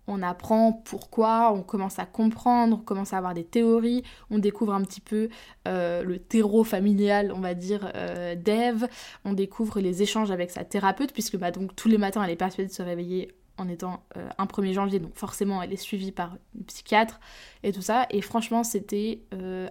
on 0.09 0.23
apprend 0.23 0.73
pourquoi, 0.73 1.53
on 1.53 1.63
commence 1.63 1.99
à 1.99 2.07
comprendre, 2.07 2.79
on 2.81 2.85
commence 2.85 3.13
à 3.13 3.19
avoir 3.19 3.35
des 3.35 3.45
théories, 3.45 4.03
on 4.31 4.39
découvre 4.39 4.73
un 4.73 4.83
petit 4.83 5.03
peu 5.03 5.29
euh, 5.69 6.03
le 6.03 6.19
terreau 6.19 6.65
familial, 6.65 7.31
on 7.35 7.41
va 7.41 7.55
dire, 7.55 7.93
euh, 7.95 8.35
d'Eve, 8.35 8.89
on 9.25 9.35
découvre 9.35 9.81
les 9.81 10.03
échanges 10.03 10.31
avec 10.31 10.51
sa 10.51 10.65
thérapeute, 10.65 11.13
puisque 11.13 11.37
bah, 11.37 11.51
donc, 11.51 11.77
tous 11.77 11.89
les 11.89 11.99
matins 11.99 12.23
elle 12.25 12.31
est 12.31 12.37
persuadée 12.37 12.69
de 12.69 12.73
se 12.73 12.83
réveiller 12.83 13.35
en 13.59 13.69
étant 13.69 14.05
euh, 14.17 14.29
un 14.39 14.47
1er 14.47 14.73
janvier, 14.73 14.99
donc 14.99 15.15
forcément 15.15 15.61
elle 15.63 15.73
est 15.73 15.77
suivie 15.77 16.13
par 16.13 16.37
une 16.55 16.65
psychiatre 16.65 17.21
et 17.63 17.73
tout 17.73 17.83
ça, 17.83 18.07
et 18.11 18.23
franchement 18.23 18.65
c'était 18.65 19.23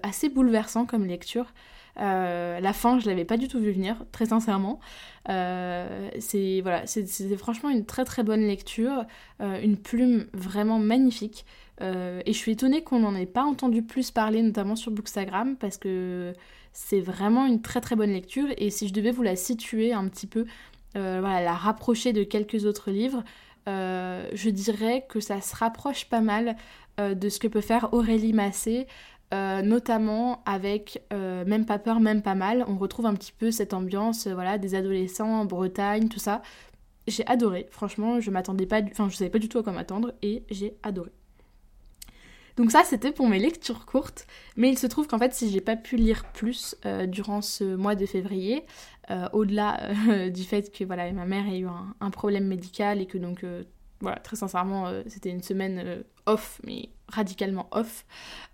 assez 0.04 0.30
bouleversant 0.30 0.86
comme 0.86 1.06
lecture. 1.06 1.54
La 1.98 2.74
fin, 2.74 3.00
je 3.00 3.08
l'avais 3.08 3.26
pas 3.26 3.38
du 3.38 3.48
tout 3.48 3.60
vu 3.60 3.72
venir, 3.72 4.06
très 4.12 4.28
sincèrement. 4.28 4.80
c'est 5.28 6.62
voilà, 6.62 6.86
c'était 6.86 7.38
franchement 7.38 7.70
une 7.70 7.86
très 7.86 8.06
très 8.06 8.24
bonne 8.24 8.46
lecture, 8.46 9.06
une 9.40 9.78
plume 9.78 10.28
vraiment 10.34 10.80
magnifique. 10.80 11.46
et 11.82 12.24
je 12.26 12.38
suis 12.38 12.54
étonnée 12.54 12.84
qu'on 12.84 13.00
n'en 13.00 13.16
ait 13.16 13.26
pas 13.26 13.44
entendu 13.44 13.82
plus 13.82 14.12
parler, 14.12 14.42
notamment 14.42 14.76
sur 14.76 14.92
Bookstagram, 14.92 15.56
parce 15.56 15.78
que 15.78 16.34
c'est 16.74 17.02
vraiment 17.02 17.46
une 17.46 17.62
très 17.62 17.82
très 17.82 17.96
bonne 17.96 18.12
lecture. 18.12 18.48
Et 18.58 18.70
si 18.70 18.88
je 18.88 18.94
devais 18.94 19.12
vous 19.12 19.24
la 19.24 19.36
situer 19.36 19.94
un 19.94 20.08
petit 20.08 20.28
peu, 20.28 20.46
voilà, 20.94 21.42
la 21.42 21.54
rapprocher 21.54 22.14
de 22.14 22.24
quelques 22.24 22.66
autres 22.66 22.92
livres, 22.92 23.24
je 23.66 24.50
dirais 24.50 25.06
que 25.10 25.20
ça 25.20 25.42
se 25.42 25.56
rapproche 25.56 26.06
pas 26.06 26.22
mal 26.22 26.56
euh, 27.00 27.14
de 27.14 27.30
ce 27.30 27.38
que 27.40 27.48
peut 27.48 27.62
faire 27.62 27.94
Aurélie 27.94 28.34
Massé, 28.34 28.88
euh, 29.34 29.62
notamment 29.62 30.42
avec 30.46 31.04
euh, 31.12 31.44
Même 31.46 31.66
pas 31.66 31.80
peur, 31.80 32.00
même 32.00 32.22
pas 32.22 32.36
mal. 32.36 32.64
On 32.68 32.78
retrouve 32.78 33.06
un 33.06 33.14
petit 33.14 33.34
peu 33.34 33.52
cette 33.52 33.74
ambiance 33.74 34.28
voilà, 34.28 34.58
des 34.58 34.76
adolescents 34.76 35.42
en 35.42 35.46
Bretagne, 35.46 36.08
tout 36.08 36.20
ça. 36.20 36.42
J'ai 37.08 37.26
adoré, 37.28 37.68
franchement, 37.72 38.20
je 38.20 38.32
m'attendais 38.32 38.66
pas, 38.66 38.82
enfin 38.82 39.08
je 39.10 39.16
savais 39.16 39.30
pas 39.30 39.40
du 39.40 39.48
tout 39.48 39.60
à 39.60 39.64
quoi 39.64 39.72
m'attendre 39.72 40.14
et 40.22 40.44
j'ai 40.50 40.76
adoré. 40.84 41.12
Donc 42.58 42.72
ça 42.72 42.84
c'était 42.84 43.12
pour 43.12 43.30
mes 43.30 43.40
lectures 43.40 43.86
courtes, 43.86 44.28
mais 44.58 44.70
il 44.70 44.78
se 44.78 44.88
trouve 44.88 45.08
qu'en 45.08 45.20
fait 45.20 45.34
si 45.34 45.50
j'ai 45.50 45.62
pas 45.62 45.78
pu 45.78 45.96
lire 45.96 46.26
plus 46.34 46.76
durant 47.08 47.42
ce 47.42 47.76
mois 47.76 47.96
de 47.96 48.06
février, 48.06 48.66
au-delà 49.32 49.94
du 50.30 50.44
fait 50.44 50.70
que 50.76 50.84
voilà 50.84 51.10
ma 51.14 51.26
mère 51.26 51.46
a 51.46 51.56
eu 51.56 51.66
un, 51.66 51.96
un 52.02 52.10
problème 52.10 52.48
médical 52.48 53.00
et 53.00 53.06
que 53.06 53.18
donc 53.18 53.46
voilà, 54.02 54.18
très 54.18 54.36
sincèrement, 54.36 54.88
euh, 54.88 55.02
c'était 55.08 55.30
une 55.30 55.42
semaine 55.42 55.82
euh, 55.84 56.04
off, 56.26 56.62
mais 56.66 56.90
radicalement 57.08 57.68
off. 57.72 58.06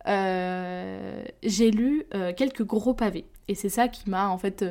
Euh, 0.08 1.24
j'ai 1.42 1.72
lu 1.72 2.06
quelques 2.38 2.64
gros 2.64 2.94
pavés. 2.94 3.26
Et 3.48 3.56
c'est 3.56 3.70
ça 3.70 3.88
qui 3.88 4.10
m'a 4.10 4.30
en 4.30 4.38
fait 4.38 4.64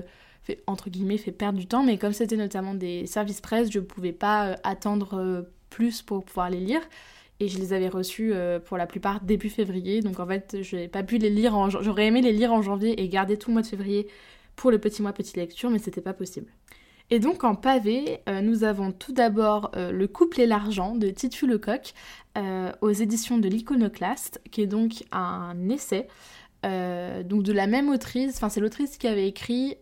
fait, 0.44 0.62
entre 0.66 0.88
guillemets, 0.88 1.18
fait 1.18 1.32
perdre 1.32 1.58
du 1.58 1.66
temps. 1.66 1.82
Mais 1.82 1.98
comme 1.98 2.12
c'était 2.12 2.36
notamment 2.36 2.74
des 2.74 3.06
services 3.06 3.40
presse, 3.40 3.70
je 3.70 3.80
ne 3.80 3.84
pouvais 3.84 4.12
pas 4.12 4.56
attendre 4.62 5.46
plus 5.68 6.00
pour 6.02 6.24
pouvoir 6.24 6.48
les 6.48 6.60
lire. 6.60 6.80
Et 7.40 7.48
je 7.48 7.58
les 7.58 7.72
avais 7.72 7.88
reçus 7.88 8.32
pour 8.66 8.76
la 8.76 8.86
plupart 8.86 9.20
début 9.20 9.50
février. 9.50 10.00
Donc 10.00 10.20
en 10.20 10.26
fait, 10.26 10.58
je 10.62 10.76
n'ai 10.76 10.88
pas 10.88 11.02
pu 11.02 11.18
les 11.18 11.30
lire 11.30 11.56
en... 11.56 11.70
J'aurais 11.70 12.06
aimé 12.06 12.22
les 12.22 12.32
lire 12.32 12.52
en 12.52 12.62
janvier 12.62 13.02
et 13.02 13.08
garder 13.08 13.36
tout 13.36 13.50
le 13.50 13.54
mois 13.54 13.62
de 13.62 13.66
février 13.66 14.06
pour 14.54 14.70
le 14.70 14.78
petit 14.78 15.02
mois 15.02 15.12
petite 15.12 15.36
lecture, 15.36 15.70
mais 15.70 15.80
c'était 15.80 16.00
pas 16.00 16.14
possible. 16.14 16.52
Et 17.12 17.18
donc 17.18 17.44
en 17.44 17.54
pavé, 17.54 18.22
euh, 18.26 18.40
nous 18.40 18.64
avons 18.64 18.90
tout 18.90 19.12
d'abord 19.12 19.70
euh, 19.76 19.92
Le 19.92 20.08
couple 20.08 20.40
et 20.40 20.46
l'argent 20.46 20.94
de 20.94 21.10
Titu 21.10 21.46
Lecoq 21.46 21.92
euh, 22.38 22.72
aux 22.80 22.90
éditions 22.90 23.36
de 23.36 23.50
l'Iconoclaste, 23.50 24.40
qui 24.50 24.62
est 24.62 24.66
donc 24.66 25.04
un 25.12 25.68
essai. 25.68 26.08
donc 26.64 27.42
de 27.42 27.52
la 27.52 27.66
même 27.66 27.90
autrice, 27.90 28.36
enfin 28.36 28.48
c'est 28.48 28.60
l'autrice 28.60 28.96
qui 28.96 29.08
avait 29.08 29.28
écrit 29.28 29.76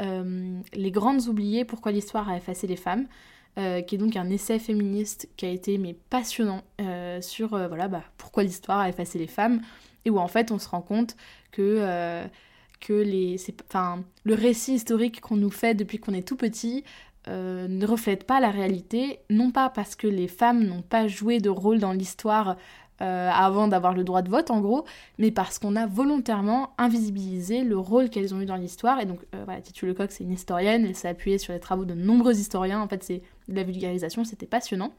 Les 0.72 0.90
grandes 0.90 1.28
oubliées, 1.28 1.64
pourquoi 1.64 1.92
l'histoire 1.92 2.28
a 2.28 2.36
effacé 2.36 2.66
les 2.66 2.74
femmes, 2.74 3.06
qui 3.54 3.94
est 3.94 3.98
donc 3.98 4.16
un 4.16 4.28
essai 4.28 4.58
féministe 4.58 5.28
qui 5.36 5.46
a 5.46 5.50
été 5.50 5.78
mais 5.78 5.94
passionnant 5.94 6.64
sur 7.20 7.50
voilà 7.50 7.86
bah, 7.86 8.02
pourquoi 8.18 8.42
l'histoire 8.42 8.80
a 8.80 8.88
effacé 8.88 9.20
les 9.20 9.28
femmes 9.28 9.60
et 10.04 10.10
où 10.10 10.18
en 10.18 10.26
fait 10.26 10.50
on 10.50 10.58
se 10.58 10.68
rend 10.68 10.82
compte 10.82 11.16
que 11.52 12.26
que 12.80 12.94
les, 12.94 13.36
enfin, 13.68 14.02
le 14.24 14.34
récit 14.34 14.74
historique 14.74 15.20
qu'on 15.20 15.36
nous 15.36 15.50
fait 15.50 15.74
depuis 15.74 15.98
qu'on 15.98 16.14
est 16.14 16.26
tout 16.26 16.36
petit 16.36 16.82
euh, 17.28 17.68
ne 17.68 17.86
reflète 17.86 18.24
pas 18.24 18.40
la 18.40 18.50
réalité, 18.50 19.20
non 19.28 19.50
pas 19.50 19.68
parce 19.68 19.94
que 19.94 20.06
les 20.06 20.26
femmes 20.26 20.64
n'ont 20.64 20.80
pas 20.80 21.06
joué 21.06 21.38
de 21.38 21.50
rôle 21.50 21.78
dans 21.78 21.92
l'histoire 21.92 22.56
euh, 23.02 23.30
avant 23.30 23.68
d'avoir 23.68 23.92
le 23.92 24.04
droit 24.04 24.22
de 24.22 24.30
vote 24.30 24.50
en 24.50 24.60
gros, 24.60 24.86
mais 25.18 25.30
parce 25.30 25.58
qu'on 25.58 25.76
a 25.76 25.86
volontairement 25.86 26.72
invisibilisé 26.78 27.62
le 27.62 27.76
rôle 27.76 28.08
qu'elles 28.08 28.34
ont 28.34 28.40
eu 28.40 28.46
dans 28.46 28.56
l'histoire. 28.56 29.00
Et 29.00 29.06
donc 29.06 29.20
euh, 29.34 29.42
voilà, 29.44 29.60
Titu 29.60 29.86
Lecoq 29.86 30.10
c'est 30.10 30.24
une 30.24 30.32
historienne, 30.32 30.86
elle 30.86 30.96
s'est 30.96 31.08
appuyée 31.08 31.36
sur 31.36 31.52
les 31.52 31.60
travaux 31.60 31.84
de 31.84 31.92
nombreux 31.92 32.38
historiens, 32.38 32.80
en 32.80 32.88
fait 32.88 33.04
c'est 33.04 33.22
de 33.48 33.54
la 33.54 33.64
vulgarisation, 33.64 34.24
c'était 34.24 34.46
passionnant. 34.46 34.92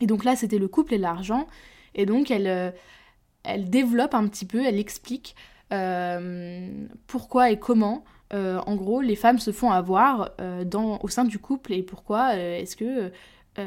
Et 0.00 0.06
donc 0.06 0.24
là 0.24 0.36
c'était 0.36 0.58
le 0.58 0.68
couple 0.68 0.94
et 0.94 0.98
l'argent, 0.98 1.46
et 1.94 2.06
donc 2.06 2.30
elle, 2.30 2.74
elle 3.44 3.68
développe 3.68 4.14
un 4.14 4.26
petit 4.26 4.46
peu, 4.46 4.64
elle 4.64 4.78
explique 4.78 5.36
pourquoi 7.06 7.50
et 7.50 7.58
comment 7.58 8.04
euh, 8.34 8.60
en 8.66 8.76
gros, 8.76 9.00
les 9.00 9.16
femmes 9.16 9.38
se 9.38 9.52
font 9.52 9.70
avoir 9.70 10.30
euh, 10.40 10.64
au 11.02 11.08
sein 11.08 11.24
du 11.24 11.38
couple 11.38 11.74
et 11.74 11.82
pourquoi 11.82 12.34
euh, 12.34 12.58
est-ce 12.58 12.76
que 12.76 13.10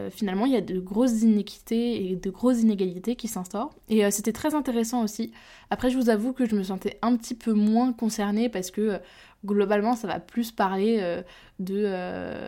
finalement 0.10 0.48
il 0.48 0.52
y 0.52 0.56
a 0.56 0.62
de 0.62 0.80
grosses 0.80 1.22
inéquités 1.22 2.10
et 2.10 2.16
de 2.16 2.32
grosses 2.32 2.62
inégalités 2.62 3.16
qui 3.16 3.28
s'instaurent? 3.28 3.72
Et 3.88 4.10
c'était 4.10 4.34
très 4.34 4.56
intéressant 4.56 5.04
aussi. 5.04 5.32
Après, 5.70 5.92
je 5.92 5.98
vous 5.98 6.10
avoue 6.10 6.34
que 6.34 6.48
je 6.48 6.56
me 6.56 6.64
sentais 6.64 6.98
un 7.04 7.16
petit 7.16 7.36
peu 7.36 7.54
moins 7.54 7.94
concernée 7.94 8.50
parce 8.50 8.72
que 8.72 9.00
globalement, 9.46 9.96
ça 9.96 10.08
va 10.08 10.20
plus 10.20 10.52
parler 10.52 11.22
de, 11.60 12.44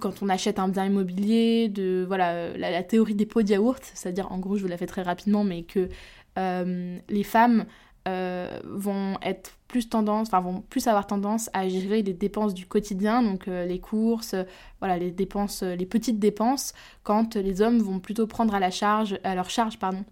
quand 0.00 0.20
on 0.20 0.28
achète 0.28 0.58
un 0.58 0.66
bien 0.66 0.86
immobilier, 0.86 1.68
de 1.68 2.04
voilà 2.08 2.56
la, 2.58 2.82
théorie 2.82 3.14
des 3.14 3.26
pots 3.26 3.42
de 3.42 3.50
yaourt, 3.50 3.92
c'est-à-dire 3.94 4.32
en 4.32 4.40
gros, 4.40 4.56
je 4.56 4.62
vous 4.62 4.68
la 4.68 4.78
fais 4.78 4.86
très 4.86 5.02
rapidement, 5.02 5.44
mais 5.44 5.62
que 5.62 5.88
les 6.36 7.24
femmes 7.24 7.66
vont 8.04 9.16
être 9.22 9.57
plus 9.68 9.88
tendance, 9.88 10.28
enfin 10.28 10.40
vont 10.40 10.62
plus 10.62 10.86
avoir 10.88 11.06
tendance 11.06 11.50
à 11.52 11.68
gérer 11.68 12.02
les 12.02 12.14
dépenses 12.14 12.54
du 12.54 12.66
quotidien, 12.66 13.22
donc 13.22 13.46
euh, 13.46 13.66
les 13.66 13.78
courses, 13.78 14.34
euh, 14.34 14.44
voilà 14.80 14.98
les 14.98 15.10
dépenses, 15.10 15.62
les 15.62 15.86
petites 15.86 16.18
dépenses, 16.18 16.72
quand 17.02 17.36
les 17.36 17.60
hommes 17.60 17.78
vont 17.78 18.00
plutôt 18.00 18.26
prendre 18.26 18.54
à 18.54 18.60
la 18.60 18.70
charge, 18.70 19.20
à 19.24 19.34
leur 19.34 19.50
charge 19.50 19.78
pardon, 19.78 20.04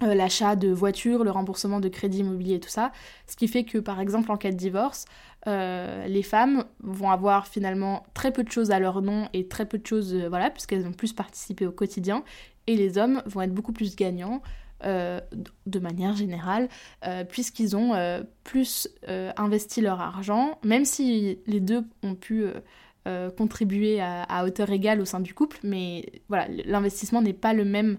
l'achat 0.00 0.54
de 0.54 0.68
voitures, 0.68 1.24
le 1.24 1.30
remboursement 1.30 1.80
de 1.80 1.88
crédits 1.88 2.18
immobiliers 2.18 2.60
tout 2.60 2.68
ça, 2.68 2.92
ce 3.26 3.36
qui 3.36 3.48
fait 3.48 3.64
que 3.64 3.78
par 3.78 4.00
exemple 4.00 4.30
en 4.30 4.36
cas 4.36 4.50
de 4.50 4.56
divorce, 4.56 5.06
les 5.46 6.22
femmes 6.22 6.64
vont 6.80 7.10
avoir 7.10 7.46
finalement 7.46 8.06
très 8.14 8.32
peu 8.32 8.44
de 8.44 8.50
choses 8.50 8.70
à 8.70 8.78
leur 8.78 9.02
nom 9.02 9.28
et 9.34 9.46
très 9.46 9.66
peu 9.66 9.78
de 9.78 9.86
choses, 9.86 10.14
voilà, 10.14 10.50
puisqu'elles 10.50 10.86
ont 10.86 10.92
plus 10.92 11.12
participé 11.12 11.66
au 11.66 11.72
quotidien, 11.72 12.24
et 12.66 12.76
les 12.76 12.98
hommes 12.98 13.22
vont 13.26 13.42
être 13.42 13.54
beaucoup 13.54 13.72
plus 13.72 13.94
gagnants. 13.96 14.40
Euh, 14.84 15.20
de 15.66 15.78
manière 15.78 16.14
générale, 16.14 16.68
euh, 17.06 17.24
puisqu'ils 17.24 17.74
ont 17.74 17.94
euh, 17.94 18.22
plus 18.42 18.88
investi 19.36 19.80
leur 19.80 20.00
argent, 20.00 20.58
même 20.62 20.84
si 20.84 21.38
les 21.46 21.60
deux 21.60 21.84
ont 22.02 22.14
pu 22.14 22.44
contribuer 23.36 24.00
à, 24.00 24.44
hauteur 24.44 24.70
égale 24.70 25.00
au 25.00 25.04
sein 25.04 25.20
du 25.20 25.32
couple, 25.32 25.58
mais 25.62 26.04
voilà, 26.28 26.48
l'investissement 26.66 27.22
n'est 27.22 27.32
pas 27.32 27.54
le 27.54 27.64
même 27.64 27.98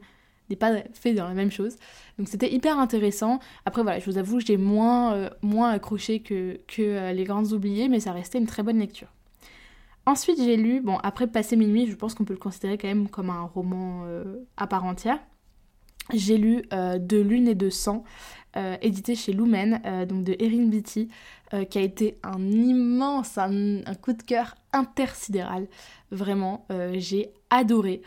n'est 0.52 0.56
pas 0.56 0.84
fait 0.94 1.14
dans 1.14 1.28
la 1.28 1.34
même 1.34 1.52
chose. 1.52 1.76
Donc 2.20 2.28
c'était 2.28 2.52
hyper 2.54 2.78
intéressant. 2.78 3.40
Après 3.66 3.82
voilà, 3.82 3.98
je 3.98 4.06
vous 4.06 4.20
avoue, 4.20 4.40
j'ai 4.40 4.58
moins, 4.58 5.32
moins 5.42 5.72
accroché 5.72 6.20
que, 6.20 6.60
que 6.68 7.12
Les 7.14 7.24
Grandes 7.24 7.52
Oubliées, 7.52 7.88
mais 7.88 8.00
ça 8.00 8.12
restait 8.12 8.38
une 8.38 8.46
très 8.46 8.62
bonne 8.62 8.78
lecture. 8.78 9.08
Ensuite 10.06 10.38
j'ai 10.38 10.58
lu, 10.58 10.82
bon 10.82 10.98
après 10.98 11.26
Passer 11.26 11.56
minuit, 11.56 11.88
je 11.88 11.96
pense 11.96 12.14
qu'on 12.14 12.26
peut 12.26 12.34
le 12.34 12.40
considérer 12.40 12.78
quand 12.78 12.88
même 12.88 13.10
comme 13.10 13.32
un 13.32 13.42
roman 13.42 14.06
à 14.58 14.68
part 14.68 14.86
entière 14.86 15.20
j'ai 16.14 16.38
lu 16.38 16.64
euh, 16.74 16.98
De 16.98 17.18
Lune 17.18 17.48
et 17.48 17.56
de 17.56 17.70
Sang, 17.70 18.04
euh, 18.58 18.78
édité 18.82 19.16
chez 19.16 19.34
Lumen, 19.34 19.82
euh, 19.86 20.06
donc 20.06 20.24
de 20.24 20.36
Erin 20.40 20.68
Beatty, 20.68 21.10
qui 21.70 21.78
a 21.78 21.82
été 21.82 22.18
un 22.22 22.42
immense, 22.50 23.38
un, 23.38 23.82
coup 24.02 24.12
de 24.12 24.22
cœur 24.24 24.56
intersidéral. 24.74 25.68
Vraiment, 26.12 26.68
j'ai 26.96 27.30
adoré. 27.50 28.02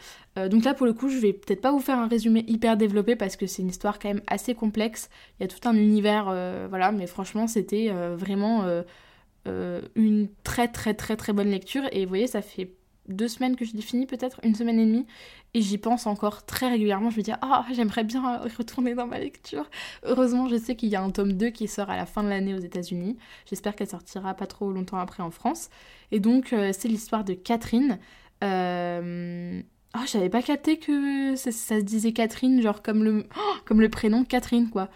donc 0.50 0.64
là, 0.64 0.74
pour 0.74 0.84
le 0.84 0.92
coup, 0.92 1.08
je 1.08 1.16
vais 1.16 1.32
peut-être 1.32 1.62
pas 1.62 1.72
vous 1.72 1.80
faire 1.80 1.98
un 1.98 2.08
résumé 2.08 2.44
hyper 2.46 2.76
développé 2.76 3.16
parce 3.16 3.36
que 3.36 3.46
c'est 3.46 3.62
une 3.62 3.70
histoire 3.70 3.98
quand 3.98 4.08
même 4.08 4.20
assez 4.26 4.54
complexe. 4.54 5.08
Il 5.38 5.44
y 5.44 5.46
a 5.46 5.48
tout 5.48 5.66
un 5.66 5.74
univers, 5.74 6.24
voilà, 6.68 6.92
mais 6.92 7.06
franchement, 7.06 7.46
c'était 7.46 7.90
vraiment 8.16 8.66
une 9.46 10.28
très 10.44 10.68
très 10.68 10.92
très 10.92 11.16
très 11.16 11.32
bonne 11.32 11.48
lecture. 11.48 11.84
Et 11.92 12.04
vous 12.04 12.10
voyez, 12.10 12.26
ça 12.26 12.42
fait 12.42 12.74
deux 13.08 13.28
semaines 13.28 13.56
que 13.56 13.64
je 13.64 13.72
l'ai 13.74 13.82
fini, 13.82 14.06
peut-être 14.06 14.40
une 14.44 14.54
semaine 14.54 14.78
et 14.78 14.86
demie, 14.86 15.06
et 15.54 15.62
j'y 15.62 15.78
pense 15.78 16.06
encore 16.06 16.44
très 16.44 16.68
régulièrement. 16.68 17.10
Je 17.10 17.18
me 17.18 17.22
dis, 17.22 17.32
ah, 17.40 17.66
j'aimerais 17.72 18.04
bien 18.04 18.38
retourner 18.58 18.94
dans 18.94 19.06
ma 19.06 19.18
lecture. 19.18 19.68
Heureusement, 20.04 20.48
je 20.48 20.56
sais 20.56 20.76
qu'il 20.76 20.90
y 20.90 20.96
a 20.96 21.02
un 21.02 21.10
tome 21.10 21.32
2 21.32 21.50
qui 21.50 21.68
sort 21.68 21.90
à 21.90 21.96
la 21.96 22.06
fin 22.06 22.22
de 22.22 22.28
l'année 22.28 22.54
aux 22.54 22.60
États-Unis. 22.60 23.16
J'espère 23.46 23.74
qu'elle 23.74 23.88
sortira 23.88 24.34
pas 24.34 24.46
trop 24.46 24.70
longtemps 24.70 24.98
après 24.98 25.22
en 25.22 25.30
France. 25.30 25.70
Et 26.12 26.20
donc, 26.20 26.52
euh, 26.52 26.72
c'est 26.76 26.88
l'histoire 26.88 27.24
de 27.24 27.34
Catherine. 27.34 27.98
Euh... 28.44 29.62
Oh, 29.96 30.04
j'avais 30.06 30.28
pas 30.28 30.42
capté 30.42 30.78
que 30.78 31.34
ça, 31.36 31.50
se 31.50 31.80
disait 31.80 32.12
Catherine, 32.12 32.60
genre 32.60 32.82
comme 32.82 33.02
le, 33.04 33.26
oh, 33.36 33.54
comme 33.64 33.80
le 33.80 33.88
prénom 33.88 34.22
Catherine, 34.22 34.68
quoi. 34.68 34.90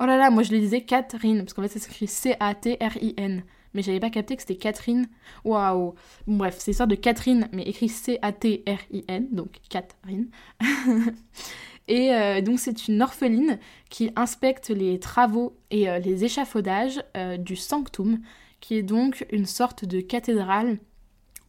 Oh 0.00 0.06
là 0.06 0.16
là, 0.16 0.30
moi 0.30 0.42
je 0.42 0.52
le 0.52 0.58
disais 0.58 0.80
Catherine, 0.80 1.40
parce 1.40 1.52
qu'en 1.52 1.60
fait 1.60 1.68
ça 1.68 1.78
s'écrit 1.78 2.06
C-A-T-R-I-N 2.06 3.44
mais 3.74 3.82
j'avais 3.82 4.00
pas 4.00 4.10
capté 4.10 4.36
que 4.36 4.42
c'était 4.42 4.56
Catherine. 4.56 5.08
Waouh 5.44 5.94
Bref, 6.26 6.56
c'est 6.58 6.70
l'histoire 6.70 6.88
de 6.88 6.94
Catherine, 6.94 7.48
mais 7.52 7.62
écrit 7.62 7.88
C-A-T-R-I-N, 7.88 9.28
donc 9.30 9.58
Catherine. 9.68 10.28
et 11.88 12.14
euh, 12.14 12.40
donc 12.40 12.58
c'est 12.58 12.88
une 12.88 13.02
orpheline 13.02 13.58
qui 13.88 14.10
inspecte 14.16 14.70
les 14.70 14.98
travaux 14.98 15.56
et 15.70 15.88
euh, 15.88 15.98
les 15.98 16.24
échafaudages 16.24 17.02
euh, 17.16 17.36
du 17.36 17.56
Sanctum, 17.56 18.20
qui 18.60 18.76
est 18.76 18.82
donc 18.82 19.26
une 19.30 19.46
sorte 19.46 19.84
de 19.84 20.00
cathédrale 20.00 20.78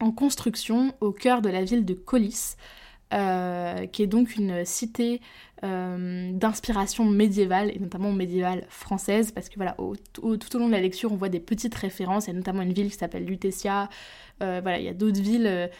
en 0.00 0.10
construction 0.10 0.94
au 1.00 1.12
cœur 1.12 1.42
de 1.42 1.48
la 1.48 1.64
ville 1.64 1.84
de 1.84 1.94
Colis. 1.94 2.56
Qui 3.12 4.02
est 4.02 4.06
donc 4.06 4.36
une 4.36 4.64
cité 4.64 5.20
d'inspiration 5.62 7.04
médiévale, 7.04 7.70
et 7.74 7.78
notamment 7.78 8.12
médiévale 8.12 8.64
française, 8.68 9.30
parce 9.30 9.48
que 9.48 9.56
voilà, 9.56 9.76
tout 10.12 10.56
au 10.56 10.58
long 10.58 10.66
de 10.66 10.72
la 10.72 10.80
lecture, 10.80 11.12
on 11.12 11.16
voit 11.16 11.28
des 11.28 11.40
petites 11.40 11.74
références, 11.74 12.26
il 12.26 12.30
y 12.30 12.32
a 12.32 12.36
notamment 12.36 12.62
une 12.62 12.72
ville 12.72 12.90
qui 12.90 12.96
s'appelle 12.96 13.24
Lutetia, 13.24 13.88
voilà, 14.40 14.78
il 14.78 14.84
y 14.84 14.88
a 14.88 14.94
d'autres 14.94 15.20
villes 15.20 15.70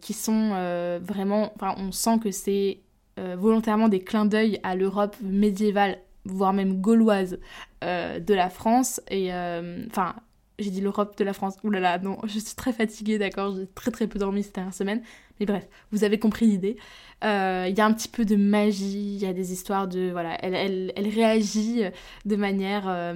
qui 0.00 0.12
sont 0.12 0.98
vraiment, 1.02 1.52
enfin, 1.56 1.74
on 1.76 1.92
sent 1.92 2.18
que 2.22 2.30
c'est 2.30 2.80
volontairement 3.16 3.88
des 3.88 4.00
clins 4.00 4.26
d'œil 4.26 4.58
à 4.62 4.74
l'Europe 4.74 5.16
médiévale 5.20 5.98
voire 6.28 6.52
même 6.52 6.80
gauloise 6.80 7.38
euh, 7.84 8.20
de 8.20 8.34
la 8.34 8.50
France. 8.50 9.00
Et 9.10 9.32
euh, 9.32 9.84
enfin, 9.90 10.14
j'ai 10.58 10.70
dit 10.70 10.80
l'Europe 10.80 11.16
de 11.16 11.24
la 11.24 11.32
France. 11.32 11.56
Là, 11.64 11.98
non, 11.98 12.18
je 12.24 12.38
suis 12.38 12.54
très 12.54 12.72
fatiguée, 12.72 13.18
d'accord, 13.18 13.54
j'ai 13.56 13.66
très 13.66 13.90
très 13.90 14.06
peu 14.06 14.18
dormi 14.18 14.42
cette 14.42 14.54
dernière 14.54 14.74
semaine. 14.74 15.02
Mais 15.40 15.46
bref, 15.46 15.68
vous 15.92 16.04
avez 16.04 16.18
compris 16.18 16.46
l'idée. 16.46 16.76
Euh, 17.24 17.66
il 17.68 17.76
y 17.76 17.80
a 17.80 17.86
un 17.86 17.92
petit 17.92 18.08
peu 18.08 18.24
de 18.24 18.36
magie, 18.36 19.14
il 19.14 19.18
y 19.18 19.26
a 19.26 19.32
des 19.32 19.52
histoires 19.52 19.88
de... 19.88 20.10
Voilà, 20.10 20.36
elle, 20.44 20.92
réagit 20.96 21.82
de 22.24 22.36
manière 22.36 23.14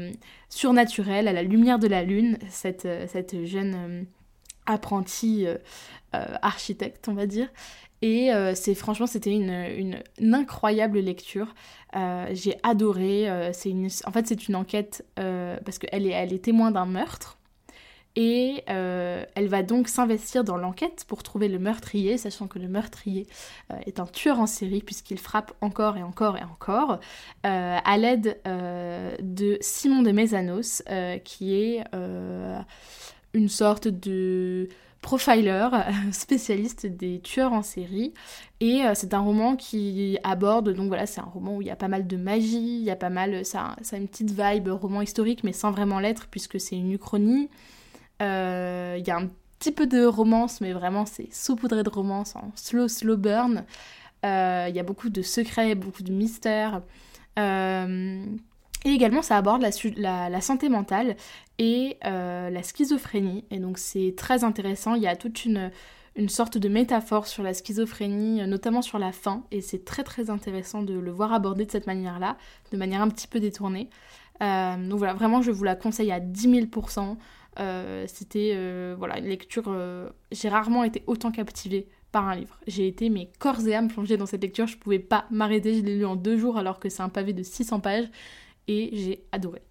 surnaturelle 0.49 1.29
à 1.29 1.33
la 1.33 1.43
lumière 1.43 1.79
de 1.79 1.87
la 1.87 2.03
lune, 2.03 2.39
cette, 2.49 2.89
cette 3.07 3.45
jeune 3.45 4.07
apprentie 4.67 5.47
architecte, 6.13 7.09
on 7.09 7.15
va 7.15 7.27
dire. 7.27 7.49
Et 8.03 8.33
euh, 8.33 8.55
c'est 8.57 8.75
franchement, 8.75 9.07
c'était 9.07 9.33
une, 9.33 10.03
incroyable 10.35 10.99
lecture. 10.99 11.55
Euh, 11.97 12.27
j'ai 12.33 12.57
adoré. 12.65 13.31
Euh, 13.31 13.53
une, 13.65 13.89
en 14.05 14.11
fait, 14.11 14.27
c'est 14.27 14.49
une 14.49 14.57
enquête 14.57 15.07
parce 15.15 15.79
qu'elle 15.79 16.07
est, 16.07 16.11
elle 16.11 16.33
est 16.33 16.45
témoin 16.45 16.73
d'un 16.73 16.87
meurtre. 16.87 17.39
Et 18.17 18.63
elle 18.67 19.49
va 19.49 19.63
donc 19.63 19.89
s'investir 19.89 20.45
dans 20.45 20.57
l'enquête 20.57 21.05
pour 21.09 21.23
trouver 21.23 21.49
le 21.49 21.59
meurtrier, 21.59 22.19
sachant 22.19 22.47
que 22.47 22.59
le 22.59 22.69
meurtrier 22.69 23.27
est 23.87 24.01
un 24.01 24.07
tueur 24.07 24.39
en 24.39 24.47
série 24.47 24.83
puisqu'il 24.83 25.19
frappe 25.19 25.53
encore 25.61 25.97
et 25.97 26.03
encore 26.03 26.37
et 26.37 26.43
encore, 26.43 27.01
à 27.43 27.99
l'aide 27.99 28.39
de 28.45 29.57
Simon 29.61 30.03
de 30.03 30.13
Mesanos, 30.13 30.83
qui 31.25 31.55
est 31.55 31.85
une 33.35 33.49
sorte 33.49 33.89
de 33.89 34.69
profiler, 35.03 35.69
spécialiste 36.13 36.87
des 36.87 37.21
tueurs 37.21 37.53
en 37.53 37.63
série. 37.63 38.15
Et 38.61 38.85
euh, 38.85 38.93
c'est 38.95 39.13
un 39.13 39.21
roman 39.21 39.57
qui 39.57 40.19
aborde, 40.23 40.73
donc 40.73 40.89
voilà, 40.89 41.05
c'est 41.07 41.21
un 41.21 41.25
roman 41.25 41.57
où 41.57 41.61
il 41.61 41.69
y 41.69 41.71
a 41.71 41.77
pas 41.77 41.89
mal 41.89 42.07
de 42.07 42.17
magie, 42.17 42.79
il 42.79 42.85
y 42.85 42.91
a 42.91 42.97
pas 42.97 43.11
mal, 43.11 43.45
ça, 43.45 43.77
ça 43.83 43.97
a 43.97 43.99
une 43.99 44.09
petite 44.09 44.31
vibe 44.31 44.69
roman 44.69 45.03
historique, 45.03 45.45
mais 45.45 45.53
sans 45.53 45.73
vraiment 45.73 45.99
l'être, 45.99 46.29
puisque 46.29 46.59
c'est 46.59 46.77
une 46.77 46.93
uchronie. 46.93 47.51
Euh, 48.23 48.97
il 48.99 49.07
y 49.07 49.11
a 49.11 49.19
un 49.19 49.29
petit 49.59 49.73
peu 49.73 49.87
de 49.87 50.05
romance, 50.05 50.61
mais 50.61 50.73
vraiment 50.73 51.05
c'est 51.07 51.33
saupoudré 51.33 51.83
de 51.83 51.91
romance 51.91 52.37
en 52.37 52.53
slow, 52.55 52.89
slow 52.89 53.17
burn. 53.17 53.65
Euh, 54.25 54.67
il 54.69 54.75
y 54.75 54.81
a 54.81 54.83
beaucoup 54.83 55.11
de 55.11 55.23
secrets, 55.23 55.75
beaucoup 55.75 56.03
de 56.03 56.13
mystères. 56.13 56.83
Et 58.85 58.91
également, 58.91 59.23
ça 59.23 59.37
aborde 59.37 59.63
la, 59.63 60.41
santé 60.41 60.69
mentale 60.69 61.17
et 61.59 61.99
euh, 62.05 62.51
la 62.51 62.63
schizophrénie. 62.63 63.45
Et 63.51 63.59
donc, 63.59 63.79
c'est 63.79 64.15
très 64.17 64.43
intéressant. 64.43 64.95
Il 64.95 65.03
y 65.03 65.07
a 65.07 65.15
toute 65.15 65.45
une, 65.45 65.71
sorte 66.29 66.59
de 66.59 66.69
métaphore 66.69 67.27
sur 67.27 67.43
la 67.43 67.55
schizophrénie, 67.55 68.47
notamment 68.47 68.83
sur 68.83 68.99
la 68.99 69.13
fin. 69.13 69.45
Et 69.53 69.61
c'est 69.61 69.85
très, 69.85 70.03
très 70.03 70.31
intéressant 70.31 70.83
de 70.83 70.95
le 70.95 71.11
voir 71.13 71.33
abordé 71.33 71.65
de 71.65 71.71
cette 71.71 71.87
manière-là, 71.87 72.37
de 72.73 72.77
manière 72.77 73.03
un 73.03 73.09
petit 73.09 73.29
peu 73.29 73.39
détournée. 73.39 73.89
Euh, 74.43 74.89
donc 74.89 74.99
voilà, 74.99 75.15
vraiment, 75.15 75.43
je 75.43 75.53
vous 75.53 75.65
la 75.65 75.77
conseille 75.77 76.11
à 76.11 76.19
10 76.19 76.49
000%. 76.49 77.17
Euh, 77.59 78.05
c'était 78.09 78.57
voilà, 78.97 79.19
une 79.19 79.27
lecture. 79.27 79.75
J'ai 80.31 80.49
rarement 80.49 80.85
été 80.85 81.03
autant 81.07 81.31
captivée 81.31 81.89
par 82.11 82.29
un 82.29 82.37
livre. 82.37 82.59
J'ai 82.67 82.87
été 82.87 83.09
mes 83.09 83.31
corps 83.39 83.67
et 83.67 83.75
âme 83.75 83.89
plongés 83.89 84.17
dans 84.17 84.27
cette 84.27 84.43
lecture. 84.43 84.67
Je 84.67 84.77
pouvais 84.77 84.99
pas 84.99 85.27
m'arrêter. 85.31 85.75
Je 85.75 85.83
l'ai 85.83 85.97
lu 85.97 86.05
en 86.05 86.17
deux 86.17 86.37
jours 86.37 86.59
alors 86.59 86.79
que 86.79 86.89
c'est 86.89 87.03
un 87.03 87.09
pavé 87.09 87.33
de 87.33 87.43
600 87.43 87.81
pages 87.81 88.09
et 88.69 88.91
j'ai 88.93 89.25
adoré. 89.33 89.63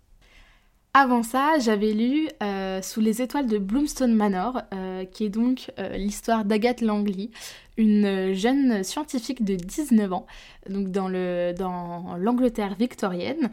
Avant 0.94 1.24
ça, 1.24 1.58
j'avais 1.58 1.94
lu 1.94 2.28
euh, 2.44 2.82
Sous 2.82 3.00
les 3.00 3.22
étoiles 3.22 3.48
de 3.48 3.58
Bloomstone 3.58 4.14
Manor, 4.14 4.62
euh, 4.74 5.06
qui 5.06 5.24
est 5.24 5.30
donc 5.30 5.72
euh, 5.80 5.96
l'histoire 5.96 6.44
d'Agathe 6.44 6.82
Langley, 6.82 7.30
une 7.78 8.34
jeune 8.34 8.84
scientifique 8.84 9.46
de 9.46 9.56
19 9.56 10.12
ans, 10.12 10.28
donc 10.70 10.92
dans 10.92 11.08
l'Angleterre 11.08 12.76
victorienne, 12.76 13.52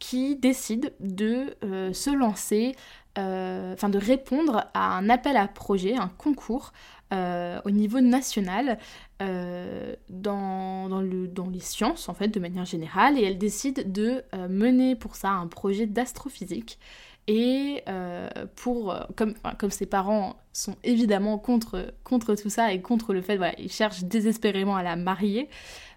qui 0.00 0.36
décide 0.36 0.92
de 1.00 1.56
se 1.92 2.10
lancer, 2.10 2.74
enfin 3.16 3.88
de 3.88 3.98
répondre 3.98 4.66
à 4.74 4.96
un 4.96 5.08
appel 5.08 5.36
à 5.36 5.46
projet, 5.46 5.96
un 5.96 6.08
concours 6.08 6.72
au 7.12 7.70
niveau 7.70 8.00
national 8.00 8.78
euh, 9.20 9.94
dans, 10.08 10.88
dans, 10.88 11.02
le, 11.02 11.28
dans, 11.28 11.50
les 11.50 11.60
sciences, 11.60 12.08
en 12.08 12.14
fait, 12.14 12.28
de 12.28 12.40
manière 12.40 12.64
générale, 12.64 13.18
et 13.18 13.22
elle 13.24 13.36
décide 13.36 13.92
de 13.92 14.22
euh, 14.34 14.48
mener 14.48 14.96
pour 14.96 15.14
ça 15.14 15.28
un 15.28 15.46
projet 15.46 15.84
d'astrophysique. 15.84 16.78
Et 17.26 17.82
euh, 17.86 18.30
pour, 18.56 18.96
comme, 19.16 19.34
comme 19.58 19.70
ses 19.70 19.84
parents 19.84 20.36
sont 20.54 20.76
évidemment 20.84 21.36
contre, 21.36 21.92
contre 22.02 22.34
tout 22.34 22.48
ça 22.48 22.72
et 22.72 22.80
contre 22.80 23.12
le 23.12 23.20
fait, 23.20 23.36
voilà, 23.36 23.52
ils 23.58 23.70
cherchent 23.70 24.04
désespérément 24.04 24.74
à 24.74 24.82
la 24.82 24.96
marier, 24.96 25.50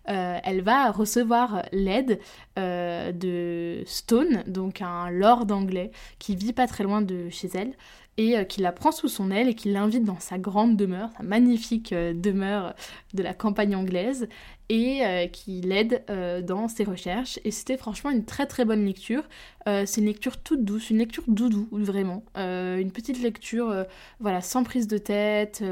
elle 0.05 0.61
va 0.61 0.91
recevoir 0.91 1.63
l'aide 1.71 2.19
de 2.57 3.83
Stone, 3.85 4.43
donc 4.47 4.81
un 4.81 5.09
lord 5.09 5.45
anglais 5.49 5.91
qui 6.19 6.35
vit 6.35 6.53
pas 6.53 6.67
très 6.67 6.83
loin 6.83 7.01
de 7.01 7.29
chez 7.29 7.49
elle, 7.53 7.73
et 8.17 8.37
euh, 8.37 8.43
qui 8.43 8.61
la 8.61 8.71
prend 8.71 8.91
sous 8.91 9.07
son 9.07 9.31
aile 9.31 9.49
et 9.49 9.55
qui 9.55 9.71
l'invite 9.71 10.03
dans 10.03 10.19
sa 10.19 10.37
grande 10.37 10.77
demeure, 10.77 11.09
sa 11.17 11.23
magnifique 11.23 11.93
euh, 11.93 12.13
demeure 12.13 12.73
de 13.13 13.23
la 13.23 13.33
campagne 13.33 13.75
anglaise, 13.75 14.27
et 14.69 15.05
euh, 15.05 15.27
qui 15.27 15.61
l'aide 15.61 16.03
dans 16.45 16.67
ses 16.67 16.83
recherches. 16.83 17.39
Et 17.43 17.51
c'était 17.51 17.77
franchement 17.77 18.09
une 18.09 18.25
très 18.25 18.45
très 18.45 18.65
bonne 18.65 18.85
lecture. 18.85 19.23
c'est 19.65 19.97
une 19.97 20.07
lecture 20.07 20.37
toute 20.37 20.63
douce, 20.63 20.89
une 20.89 20.97
lecture 20.97 21.23
doudou, 21.27 21.67
vraiment. 21.71 22.23
une 22.35 22.91
petite 22.91 23.21
lecture, 23.21 23.85
voilà, 24.19 24.41
sans 24.41 24.63
prise 24.63 24.87
de 24.87 24.97
tête, 24.97 25.63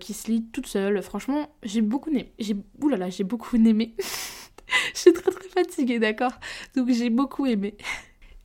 qui 0.00 0.12
se 0.12 0.30
lit 0.30 0.44
toute 0.52 0.66
seule. 0.66 1.02
Franchement, 1.02 1.48
j'ai 1.62 1.82
beaucoup 1.82 2.10
aimé. 2.10 2.32
J'ai... 2.38 2.56
Oulala, 2.80 3.10
j'ai 3.10 3.24
beaucoup 3.24 3.56
aimé. 3.56 3.94
Je 4.94 4.98
suis 4.98 5.12
très 5.12 5.30
très 5.30 5.48
fatiguée, 5.48 5.98
d'accord? 5.98 6.32
Donc 6.74 6.90
j'ai 6.90 7.10
beaucoup 7.10 7.46
aimé. 7.46 7.76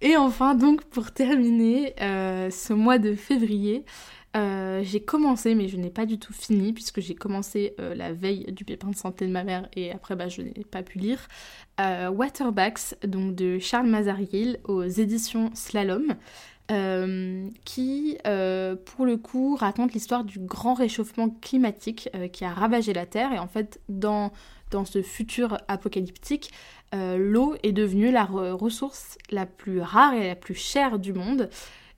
Et 0.01 0.17
enfin, 0.17 0.55
donc 0.55 0.83
pour 0.85 1.11
terminer 1.11 1.93
euh, 2.01 2.49
ce 2.49 2.73
mois 2.73 2.97
de 2.97 3.13
février, 3.13 3.85
euh, 4.35 4.81
j'ai 4.83 5.01
commencé, 5.01 5.55
mais 5.55 5.67
je 5.67 5.77
n'ai 5.77 5.89
pas 5.89 6.05
du 6.05 6.17
tout 6.17 6.33
fini, 6.33 6.73
puisque 6.73 7.01
j'ai 7.01 7.15
commencé 7.15 7.73
euh, 7.79 7.95
la 7.95 8.13
veille 8.13 8.45
du 8.51 8.65
pépin 8.65 8.89
de 8.89 8.95
santé 8.95 9.27
de 9.27 9.31
ma 9.31 9.43
mère 9.43 9.69
et 9.75 9.91
après 9.91 10.15
bah, 10.15 10.29
je 10.29 10.41
n'ai 10.41 10.65
pas 10.69 10.83
pu 10.83 10.99
lire. 10.99 11.27
Waterbacks, 11.79 12.93
donc 13.07 13.33
de 13.33 13.57
Charles 13.57 13.87
Mazariel 13.87 14.59
aux 14.65 14.83
éditions 14.83 15.49
Slalom. 15.55 16.15
qui, 17.65 18.17
pour 18.85 19.05
le 19.05 19.17
coup, 19.17 19.55
raconte 19.55 19.93
l'histoire 19.93 20.23
du 20.23 20.37
grand 20.37 20.75
réchauffement 20.75 21.29
climatique 21.41 22.07
qui 22.31 22.45
a 22.45 22.53
ravagé 22.53 22.93
la 22.93 23.07
Terre. 23.07 23.33
Et 23.33 23.39
en 23.39 23.47
fait, 23.47 23.81
dans, 23.89 24.31
dans 24.69 24.85
ce 24.85 25.01
futur 25.01 25.57
apocalyptique, 25.67 26.51
euh, 26.93 27.17
l'eau 27.17 27.55
est 27.63 27.71
devenue 27.71 28.11
la 28.11 28.25
ressource 28.25 29.17
la 29.29 29.45
plus 29.45 29.79
rare 29.79 30.13
et 30.13 30.27
la 30.27 30.35
plus 30.35 30.55
chère 30.55 30.99
du 30.99 31.13
monde. 31.13 31.49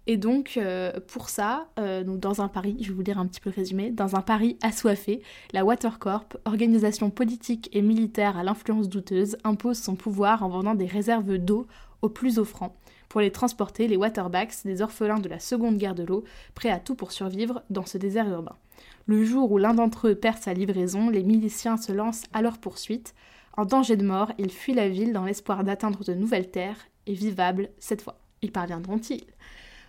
Et 0.06 0.18
donc, 0.18 0.58
euh, 0.58 0.92
pour 1.08 1.30
ça, 1.30 1.68
euh, 1.80 2.04
dans 2.04 2.42
un 2.42 2.50
pari, 2.50 2.78
je 2.82 2.89
vais 2.89 2.94
vous 2.94 3.04
dire 3.04 3.20
un 3.20 3.26
petit 3.26 3.39
peu 3.39 3.50
résumé, 3.50 3.89
dans 3.89 4.16
un 4.16 4.22
pari 4.22 4.58
assoiffé, 4.62 5.22
la 5.54 5.63
Watercorp, 5.63 6.26
organisation 6.46 7.10
politique 7.10 7.70
et 7.72 7.82
militaire 7.82 8.38
à 8.38 8.44
l'influence 8.44 8.89
douteuse, 8.89 9.38
impose 9.44 9.78
son 9.78 9.96
pouvoir 9.96 10.44
en 10.44 10.50
vendant 10.50 10.76
des 10.76 10.88
réserves 10.88 11.38
d'eau 11.38 11.68
aux 12.02 12.10
plus 12.10 12.38
offrants. 12.38 12.76
Pour 13.08 13.22
les 13.22 13.32
transporter, 13.32 13.88
les 13.88 13.96
Waterbacks, 13.96 14.66
des 14.66 14.82
orphelins 14.82 15.20
de 15.20 15.30
la 15.30 15.39
Seconde 15.39 15.78
Guerre 15.78 15.96
de 15.96 16.04
l'eau, 16.04 16.26
prêts 16.54 16.72
à 16.72 16.80
tout 16.80 16.96
pour 16.96 17.12
survivre 17.12 17.62
dans 17.70 17.86
ce 17.86 17.98
désert 17.98 18.28
urbain. 18.28 18.58
Le 19.06 19.24
jour 19.24 19.52
où 19.52 19.58
l'un 19.58 19.74
d'entre 19.74 20.10
eux 20.10 20.16
perd 20.16 20.39
sa 20.39 20.54
livraison, 20.54 21.10
les 21.10 21.24
miliciens 21.24 21.78
se 21.78 21.92
lancent 21.92 22.26
à 22.34 22.42
leur 22.42 22.58
poursuite. 22.58 23.13
En 23.56 23.66
danger 23.66 23.96
de 23.96 24.06
mort, 24.06 24.32
ils 24.38 24.52
fuient 24.52 24.74
la 24.74 24.89
ville 24.89 25.13
dans 25.13 25.26
l'espoir 25.26 25.63
d'atteindre 25.63 26.04
de 26.04 26.13
nouvelles 26.13 26.50
terres, 26.50 26.88
et 27.06 27.13
vivables 27.13 27.70
cette 27.80 28.02
fois. 28.02 28.18
Y 28.42 28.52
parviendront-ils? 28.52 29.26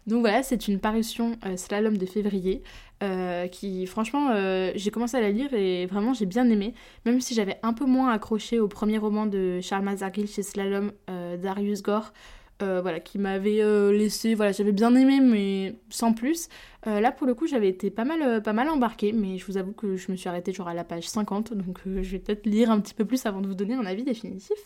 Donc 0.07 0.21
voilà, 0.21 0.43
c'est 0.43 0.69
une 0.69 0.79
parution 0.81 1.37
euh, 1.47 1.57
slalom 1.57 1.97
de 1.97 2.05
février 2.05 2.63
euh, 3.03 3.49
qui, 3.49 3.87
franchement, 3.87 4.31
euh, 4.31 4.71
j'ai 4.75 4.91
commencé 4.91 5.17
à 5.17 5.21
la 5.21 5.31
lire 5.31 5.55
et 5.55 5.87
vraiment 5.87 6.13
j'ai 6.13 6.27
bien 6.27 6.49
aimé. 6.51 6.75
Même 7.07 7.21
si 7.21 7.35
j'avais 7.35 7.59
un 7.63 7.73
peu 7.73 7.87
moins 7.87 8.13
accroché 8.13 8.61
au 8.61 8.69
premier 8.69 8.99
roman 8.99 9.25
de 9.27 9.61
Charles 9.63 9.85
Mazarguil 9.85 10.27
chez 10.27 10.43
Slalom, 10.43 10.93
Darius 11.41 11.83
Gore, 11.83 12.13
voilà, 12.61 13.01
qui 13.01 13.19
m'avait 13.19 13.63
laissé, 13.93 14.37
j'avais 14.37 14.73
bien 14.73 14.95
aimé 14.95 15.21
mais 15.21 15.75
sans 15.91 16.15
plus. 16.15 16.49
là 16.87 17.13
pour 17.13 17.27
le 17.27 17.35
coup 17.35 17.47
j'avais 17.47 17.69
été 17.69 17.91
pas 17.91 18.05
mal, 18.05 18.43
pas 18.43 18.55
mal 18.55 18.71
embarquée, 18.71 19.13
mais 19.13 19.37
je 19.37 19.45
vous 19.45 19.59
avoue 19.59 19.73
que 19.73 19.97
je 19.97 20.11
me 20.11 20.17
suis 20.17 20.31
arrêtée 20.31 20.53
genre 20.53 20.69
à 20.69 20.75
la 20.75 20.85
page 20.85 21.07
50, 21.07 21.53
donc 21.53 21.81
je 21.85 22.11
vais 22.11 22.19
peut-être 22.19 22.47
lire 22.47 22.71
un 22.71 22.81
petit 22.81 22.95
peu 22.95 23.05
plus 23.05 23.27
avant 23.27 23.43
de 23.43 23.49
vous 23.49 23.55
donner 23.55 23.75
un 23.75 23.85
avis 23.85 24.03
définitif. 24.03 24.57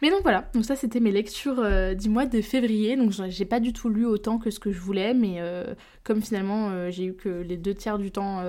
Mais 0.00 0.10
donc 0.10 0.22
voilà, 0.22 0.48
donc 0.54 0.64
ça 0.64 0.76
c'était 0.76 1.00
mes 1.00 1.10
lectures 1.10 1.58
euh, 1.58 1.94
du 1.94 2.08
mois 2.08 2.26
de 2.26 2.40
février. 2.40 2.96
Donc 2.96 3.10
j'ai 3.10 3.44
pas 3.44 3.58
du 3.58 3.72
tout 3.72 3.88
lu 3.88 4.06
autant 4.06 4.38
que 4.38 4.50
ce 4.50 4.60
que 4.60 4.70
je 4.70 4.78
voulais, 4.78 5.12
mais 5.12 5.36
euh, 5.38 5.74
comme 6.04 6.22
finalement 6.22 6.70
euh, 6.70 6.90
j'ai 6.90 7.04
eu 7.06 7.14
que 7.14 7.28
les 7.28 7.56
deux 7.56 7.74
tiers 7.74 7.98
du 7.98 8.12
temps 8.12 8.42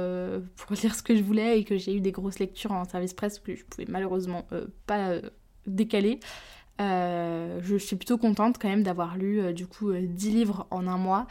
pour 0.55 0.75
lire 0.81 0.93
ce 0.93 1.01
que 1.01 1.15
je 1.15 1.23
voulais 1.23 1.59
et 1.59 1.63
que 1.63 1.77
j'ai 1.77 1.95
eu 1.95 2.01
des 2.01 2.11
grosses 2.11 2.39
lectures 2.39 2.71
en 2.71 2.85
service 2.85 3.13
presse 3.13 3.39
que 3.39 3.55
je 3.55 3.63
pouvais 3.65 3.87
malheureusement 3.89 4.45
pas 4.85 5.15
décaler, 5.65 6.19
je 6.79 7.77
suis 7.77 7.95
plutôt 7.95 8.17
contente 8.17 8.57
quand 8.59 8.69
même 8.69 8.83
d'avoir 8.83 9.17
lu 9.17 9.53
du 9.53 9.65
coup 9.65 9.91
10 9.91 10.31
livres 10.31 10.67
en 10.69 10.87
un 10.87 10.97
mois. 10.97 11.25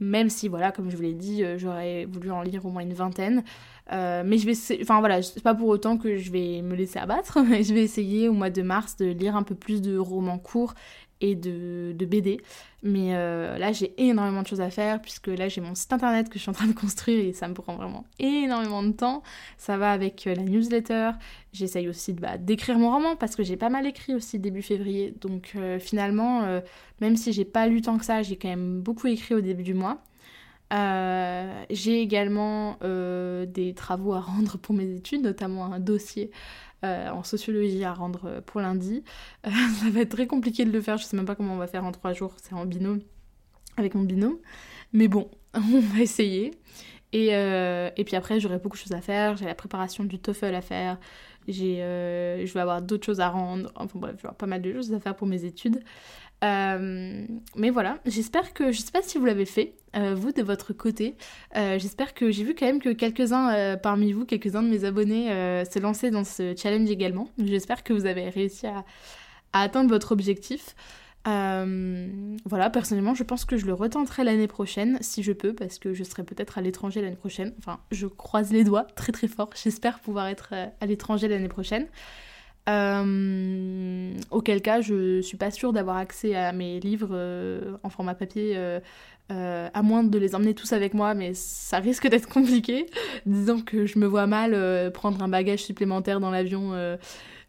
Même 0.00 0.30
si, 0.30 0.48
voilà, 0.48 0.72
comme 0.72 0.90
je 0.90 0.96
vous 0.96 1.02
l'ai 1.02 1.14
dit, 1.14 1.44
j'aurais 1.58 2.06
voulu 2.06 2.30
en 2.30 2.42
lire 2.42 2.64
au 2.64 2.70
moins 2.70 2.82
une 2.82 2.94
vingtaine. 2.94 3.44
Euh, 3.92 4.22
mais 4.24 4.38
je 4.38 4.46
vais, 4.46 4.82
enfin 4.82 5.00
voilà, 5.00 5.20
c'est 5.22 5.42
pas 5.42 5.54
pour 5.54 5.68
autant 5.68 5.98
que 5.98 6.16
je 6.16 6.30
vais 6.30 6.62
me 6.62 6.74
laisser 6.74 6.98
abattre. 6.98 7.38
je 7.44 7.74
vais 7.74 7.82
essayer 7.82 8.28
au 8.28 8.32
mois 8.32 8.50
de 8.50 8.62
mars 8.62 8.96
de 8.96 9.06
lire 9.06 9.36
un 9.36 9.42
peu 9.42 9.54
plus 9.54 9.82
de 9.82 9.96
romans 9.96 10.38
courts 10.38 10.74
et 11.20 11.34
de, 11.34 11.94
BD. 11.98 12.40
Mais 12.82 13.14
euh, 13.14 13.58
là, 13.58 13.72
j'ai 13.72 13.92
énormément 13.98 14.42
de 14.42 14.46
choses 14.46 14.60
à 14.60 14.70
faire 14.70 15.02
puisque 15.02 15.26
là, 15.26 15.48
j'ai 15.48 15.60
mon 15.60 15.74
site 15.74 15.92
internet 15.92 16.28
que 16.28 16.38
je 16.38 16.42
suis 16.42 16.50
en 16.50 16.54
train 16.54 16.66
de 16.66 16.72
construire 16.72 17.24
et 17.24 17.32
ça 17.32 17.46
me 17.48 17.54
prend 17.54 17.76
vraiment 17.76 18.04
énormément 18.18 18.82
de 18.82 18.92
temps. 18.92 19.22
Ça 19.58 19.76
va 19.76 19.92
avec 19.92 20.26
euh, 20.26 20.34
la 20.34 20.42
newsletter. 20.42 21.10
J'essaye 21.52 21.88
aussi 21.88 22.12
bah, 22.12 22.38
d'écrire 22.38 22.78
mon 22.78 22.90
roman 22.90 23.16
parce 23.16 23.36
que 23.36 23.42
j'ai 23.42 23.56
pas 23.56 23.68
mal 23.68 23.86
écrit 23.86 24.14
aussi 24.14 24.38
début 24.38 24.62
février. 24.62 25.14
Donc 25.20 25.56
finalement, 25.80 26.60
même 27.00 27.16
si 27.16 27.32
j'ai 27.32 27.44
pas 27.44 27.66
lu 27.66 27.82
tant 27.82 27.98
que 27.98 28.04
ça, 28.04 28.22
j'ai 28.22 28.36
quand 28.36 28.48
même 28.48 28.80
beaucoup 28.80 29.08
écrit 29.08 29.34
au 29.34 29.40
début 29.40 29.64
du 29.64 29.74
mois. 29.74 30.00
Euh, 30.72 31.64
j'ai 31.70 32.00
également 32.00 32.76
euh, 32.82 33.44
des 33.44 33.74
travaux 33.74 34.12
à 34.12 34.20
rendre 34.20 34.56
pour 34.58 34.74
mes 34.74 34.94
études, 34.94 35.22
notamment 35.22 35.64
un 35.66 35.80
dossier 35.80 36.30
euh, 36.84 37.10
en 37.10 37.22
sociologie 37.22 37.84
à 37.84 37.92
rendre 37.92 38.40
pour 38.46 38.60
lundi. 38.60 39.02
ça 39.44 39.90
va 39.90 40.00
être 40.00 40.10
très 40.10 40.26
compliqué 40.26 40.64
de 40.64 40.70
le 40.70 40.80
faire, 40.80 40.96
je 40.96 41.04
sais 41.04 41.16
même 41.16 41.26
pas 41.26 41.34
comment 41.34 41.54
on 41.54 41.58
va 41.58 41.66
faire 41.66 41.84
en 41.84 41.92
trois 41.92 42.12
jours, 42.12 42.34
c'est 42.42 42.54
en 42.54 42.66
binôme, 42.66 43.00
avec 43.76 43.94
mon 43.94 44.02
binôme. 44.02 44.38
Mais 44.92 45.08
bon, 45.08 45.30
on 45.54 45.80
va 45.80 46.00
essayer. 46.00 46.52
Et, 47.12 48.04
puis 48.04 48.16
après, 48.16 48.38
j'aurai 48.38 48.58
beaucoup 48.58 48.76
de 48.76 48.82
choses 48.82 48.92
à 48.92 49.00
faire, 49.00 49.36
j'ai 49.36 49.46
la 49.46 49.54
préparation 49.54 50.04
du 50.04 50.18
TOEFL 50.18 50.54
à 50.54 50.60
faire, 50.60 50.98
j'ai, 51.48 51.78
je 51.78 52.52
vais 52.52 52.60
avoir 52.60 52.82
d'autres 52.82 53.04
choses 53.04 53.20
à 53.20 53.28
rendre, 53.28 53.72
enfin 53.74 53.98
bref, 53.98 54.14
avoir 54.18 54.36
pas 54.36 54.46
mal 54.46 54.62
de 54.62 54.72
choses 54.72 54.92
à 54.92 55.00
faire 55.00 55.16
pour 55.16 55.26
mes 55.26 55.44
études. 55.44 55.82
Euh, 56.42 57.26
mais 57.56 57.70
voilà, 57.70 57.98
j'espère 58.06 58.52
que, 58.54 58.72
je 58.72 58.80
sais 58.80 58.92
pas 58.92 59.02
si 59.02 59.18
vous 59.18 59.26
l'avez 59.26 59.44
fait, 59.44 59.74
euh, 59.96 60.14
vous 60.14 60.32
de 60.32 60.42
votre 60.42 60.72
côté, 60.72 61.16
euh, 61.56 61.78
j'espère 61.78 62.14
que 62.14 62.30
j'ai 62.30 62.44
vu 62.44 62.54
quand 62.54 62.66
même 62.66 62.80
que 62.80 62.90
quelques-uns 62.90 63.76
parmi 63.76 64.12
vous, 64.12 64.24
quelques-uns 64.24 64.62
de 64.62 64.68
mes 64.68 64.84
abonnés 64.84 65.28
se 65.64 65.78
lançaient 65.78 66.10
dans 66.10 66.24
ce 66.24 66.54
challenge 66.56 66.90
également. 66.90 67.28
J'espère 67.38 67.82
que 67.84 67.92
vous 67.92 68.06
avez 68.06 68.28
réussi 68.30 68.66
à, 68.66 68.84
atteindre 69.52 69.90
votre 69.90 70.12
objectif. 70.12 70.74
voilà, 71.24 72.70
personnellement, 72.72 73.14
je 73.14 73.24
pense 73.24 73.44
que 73.44 73.58
je 73.58 73.66
le 73.66 73.74
retenterai 73.74 74.24
l'année 74.24 74.48
prochaine, 74.48 74.98
si 75.02 75.22
je 75.22 75.32
peux, 75.32 75.54
parce 75.54 75.78
que 75.78 75.92
je 75.92 76.04
serai 76.04 76.24
peut-être 76.24 76.56
à 76.56 76.62
l'étranger 76.62 77.02
l'année 77.02 77.16
prochaine. 77.16 77.52
Enfin, 77.58 77.80
je 77.90 78.06
croise 78.06 78.52
les 78.52 78.64
doigts 78.64 78.84
très 78.96 79.12
très 79.12 79.28
fort. 79.28 79.50
J'espère 79.62 80.00
pouvoir 80.00 80.28
être 80.28 80.54
à 80.80 80.86
l'étranger 80.86 81.28
l'année 81.28 81.48
prochaine. 81.48 81.86
Euh, 82.68 84.12
auquel 84.30 84.62
cas, 84.62 84.80
je 84.80 85.20
suis 85.22 85.36
pas 85.36 85.50
sûre 85.50 85.72
d'avoir 85.72 85.96
accès 85.96 86.34
à 86.34 86.52
mes 86.52 86.80
livres 86.80 87.10
euh, 87.12 87.76
en 87.82 87.90
format 87.90 88.14
papier, 88.14 88.54
euh, 88.56 88.80
à 89.28 89.82
moins 89.82 90.04
de 90.04 90.18
les 90.18 90.34
emmener 90.34 90.54
tous 90.54 90.72
avec 90.72 90.94
moi, 90.94 91.14
mais 91.14 91.34
ça 91.34 91.78
risque 91.78 92.08
d'être 92.08 92.28
compliqué. 92.32 92.86
Disons 93.26 93.60
que 93.60 93.86
je 93.86 93.98
me 93.98 94.06
vois 94.06 94.26
mal 94.26 94.90
prendre 94.92 95.22
un 95.22 95.28
bagage 95.28 95.60
supplémentaire 95.60 96.20
dans 96.20 96.30
l'avion 96.30 96.72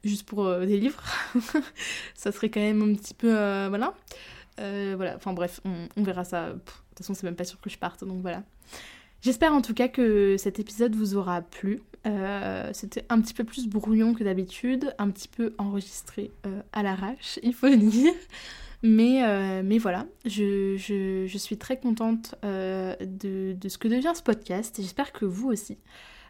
juste 0.03 0.27
pour 0.27 0.59
des 0.59 0.79
livres. 0.79 1.03
ça 2.15 2.31
serait 2.31 2.49
quand 2.49 2.61
même 2.61 2.81
un 2.81 2.95
petit 2.95 3.13
peu. 3.13 3.29
voilà. 3.67 3.93
voilà, 4.57 5.15
enfin 5.15 5.33
bref, 5.33 5.59
on, 5.65 5.87
on 5.97 6.03
verra 6.03 6.23
ça. 6.23 6.49
de 6.53 6.59
toute 6.59 6.97
façon, 6.97 7.13
c'est 7.13 7.23
même 7.23 7.35
pas 7.35 7.45
sûr 7.45 7.59
que 7.59 7.69
je 7.69 7.77
parte, 7.77 8.03
donc 8.03 8.21
voilà. 8.21 8.43
J'espère 9.21 9.53
en 9.53 9.61
tout 9.61 9.75
cas 9.75 9.87
que 9.87 10.35
cet 10.37 10.59
épisode 10.59 10.95
vous 10.95 11.15
aura 11.15 11.41
plu. 11.41 11.81
Euh, 12.07 12.69
c'était 12.73 13.05
un 13.09 13.21
petit 13.21 13.33
peu 13.33 13.43
plus 13.43 13.67
brouillon 13.67 14.13
que 14.13 14.23
d'habitude, 14.23 14.93
un 14.97 15.11
petit 15.11 15.27
peu 15.27 15.53
enregistré 15.57 16.31
euh, 16.47 16.61
à 16.73 16.81
l'arrache, 16.81 17.39
il 17.43 17.53
faut 17.53 17.67
le 17.67 17.77
dire. 17.77 18.13
Mais, 18.83 19.23
euh, 19.23 19.77
voilà, 19.79 20.07
je, 20.25 20.75
suis 21.37 21.57
très 21.57 21.79
contente 21.79 22.33
de, 22.41 23.53
de, 23.53 23.69
ce 23.69 23.77
que 23.77 23.87
devient 23.87 24.13
ce 24.15 24.23
podcast 24.23 24.79
et 24.79 24.81
j'espère 24.81 25.11
que 25.11 25.25
vous 25.25 25.49
aussi. 25.49 25.77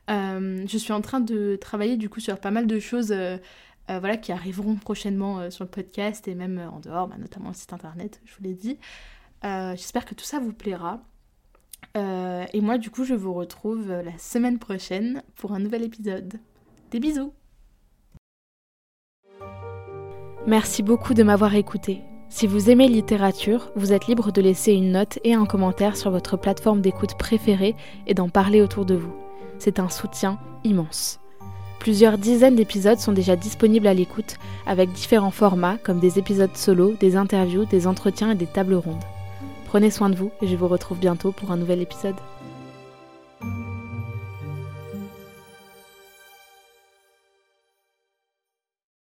je 0.10 0.78
suis 0.78 0.92
en 0.92 1.00
train 1.00 1.22
de 1.22 1.56
travailler 1.56 1.96
du 1.96 2.10
coup 2.10 2.20
sur 2.20 2.38
pas 2.40 2.52
mal 2.52 2.68
de 2.68 2.80
choses 2.80 3.16
voilà, 3.88 4.18
qui 4.18 4.34
arriveront 4.34 4.76
prochainement 4.76 5.50
sur 5.50 5.64
le 5.64 5.70
podcast 5.70 6.28
et 6.28 6.36
même 6.36 6.60
en 6.60 6.82
dehors, 6.82 7.08
bah, 7.08 7.16
notamment 7.18 7.50
le 7.50 7.56
site 7.56 7.72
internet, 7.72 8.20
je 8.26 8.36
vous 8.36 8.44
l'ai 8.44 8.54
dit. 8.54 8.78
j'espère 9.44 10.04
que 10.04 10.14
tout 10.14 10.26
ça 10.26 10.40
vous 10.40 10.52
plaira. 10.52 11.02
Euh, 11.98 12.46
et 12.54 12.62
moi, 12.62 12.78
du 12.78 12.90
coup, 12.90 13.04
je 13.04 13.14
vous 13.14 13.34
retrouve 13.34 13.92
la 13.92 14.18
semaine 14.18 14.60
prochaine 14.60 15.24
pour 15.36 15.52
un 15.54 15.60
nouvel 15.60 15.84
épisode. 15.84 16.40
Des 16.92 17.00
bisous 17.00 17.34
Merci 20.48 20.82
beaucoup 20.82 21.14
de 21.14 21.24
m'avoir 21.24 21.54
écouté. 21.56 22.02
Si 22.30 22.48
vous 22.48 22.70
aimez 22.70 22.88
littérature, 22.88 23.72
vous 23.76 23.94
êtes 23.94 24.08
libre 24.08 24.32
de 24.32 24.42
laisser 24.42 24.72
une 24.72 24.94
note 24.94 25.20
et 25.24 25.34
un 25.34 25.46
commentaire 25.46 25.96
sur 25.96 26.12
votre 26.12 26.38
plateforme 26.38 26.82
d'écoute 26.82 27.18
préférée 27.18 27.76
et 28.08 28.14
d'en 28.14 28.30
parler 28.30 28.62
autour 28.62 28.86
de 28.86 28.96
vous. 28.96 29.14
C'est 29.60 29.80
un 29.80 29.90
soutien 29.90 30.40
immense. 30.64 31.20
Plusieurs 31.80 32.18
dizaines 32.18 32.56
d'épisodes 32.56 33.00
sont 33.00 33.12
déjà 33.12 33.36
disponibles 33.36 33.88
à 33.88 33.94
l'écoute 33.94 34.38
avec 34.66 34.92
différents 34.92 35.32
formats 35.32 35.78
comme 35.78 36.00
des 36.00 36.20
épisodes 36.20 36.56
solo, 36.56 36.94
des 36.94 37.16
interviews, 37.16 37.66
des 37.66 37.86
entretiens 37.86 38.32
et 38.32 38.36
des 38.36 38.48
tables 38.48 38.76
rondes. 38.76 39.04
Prenez 39.72 39.90
soin 39.90 40.10
de 40.10 40.18
vous 40.18 40.34
et 40.42 40.48
je 40.48 40.56
vous 40.58 40.68
retrouve 40.68 41.00
bientôt 41.00 41.32
pour 41.32 41.50
un 41.50 41.56
nouvel 41.56 41.82
épisode. 41.82 42.18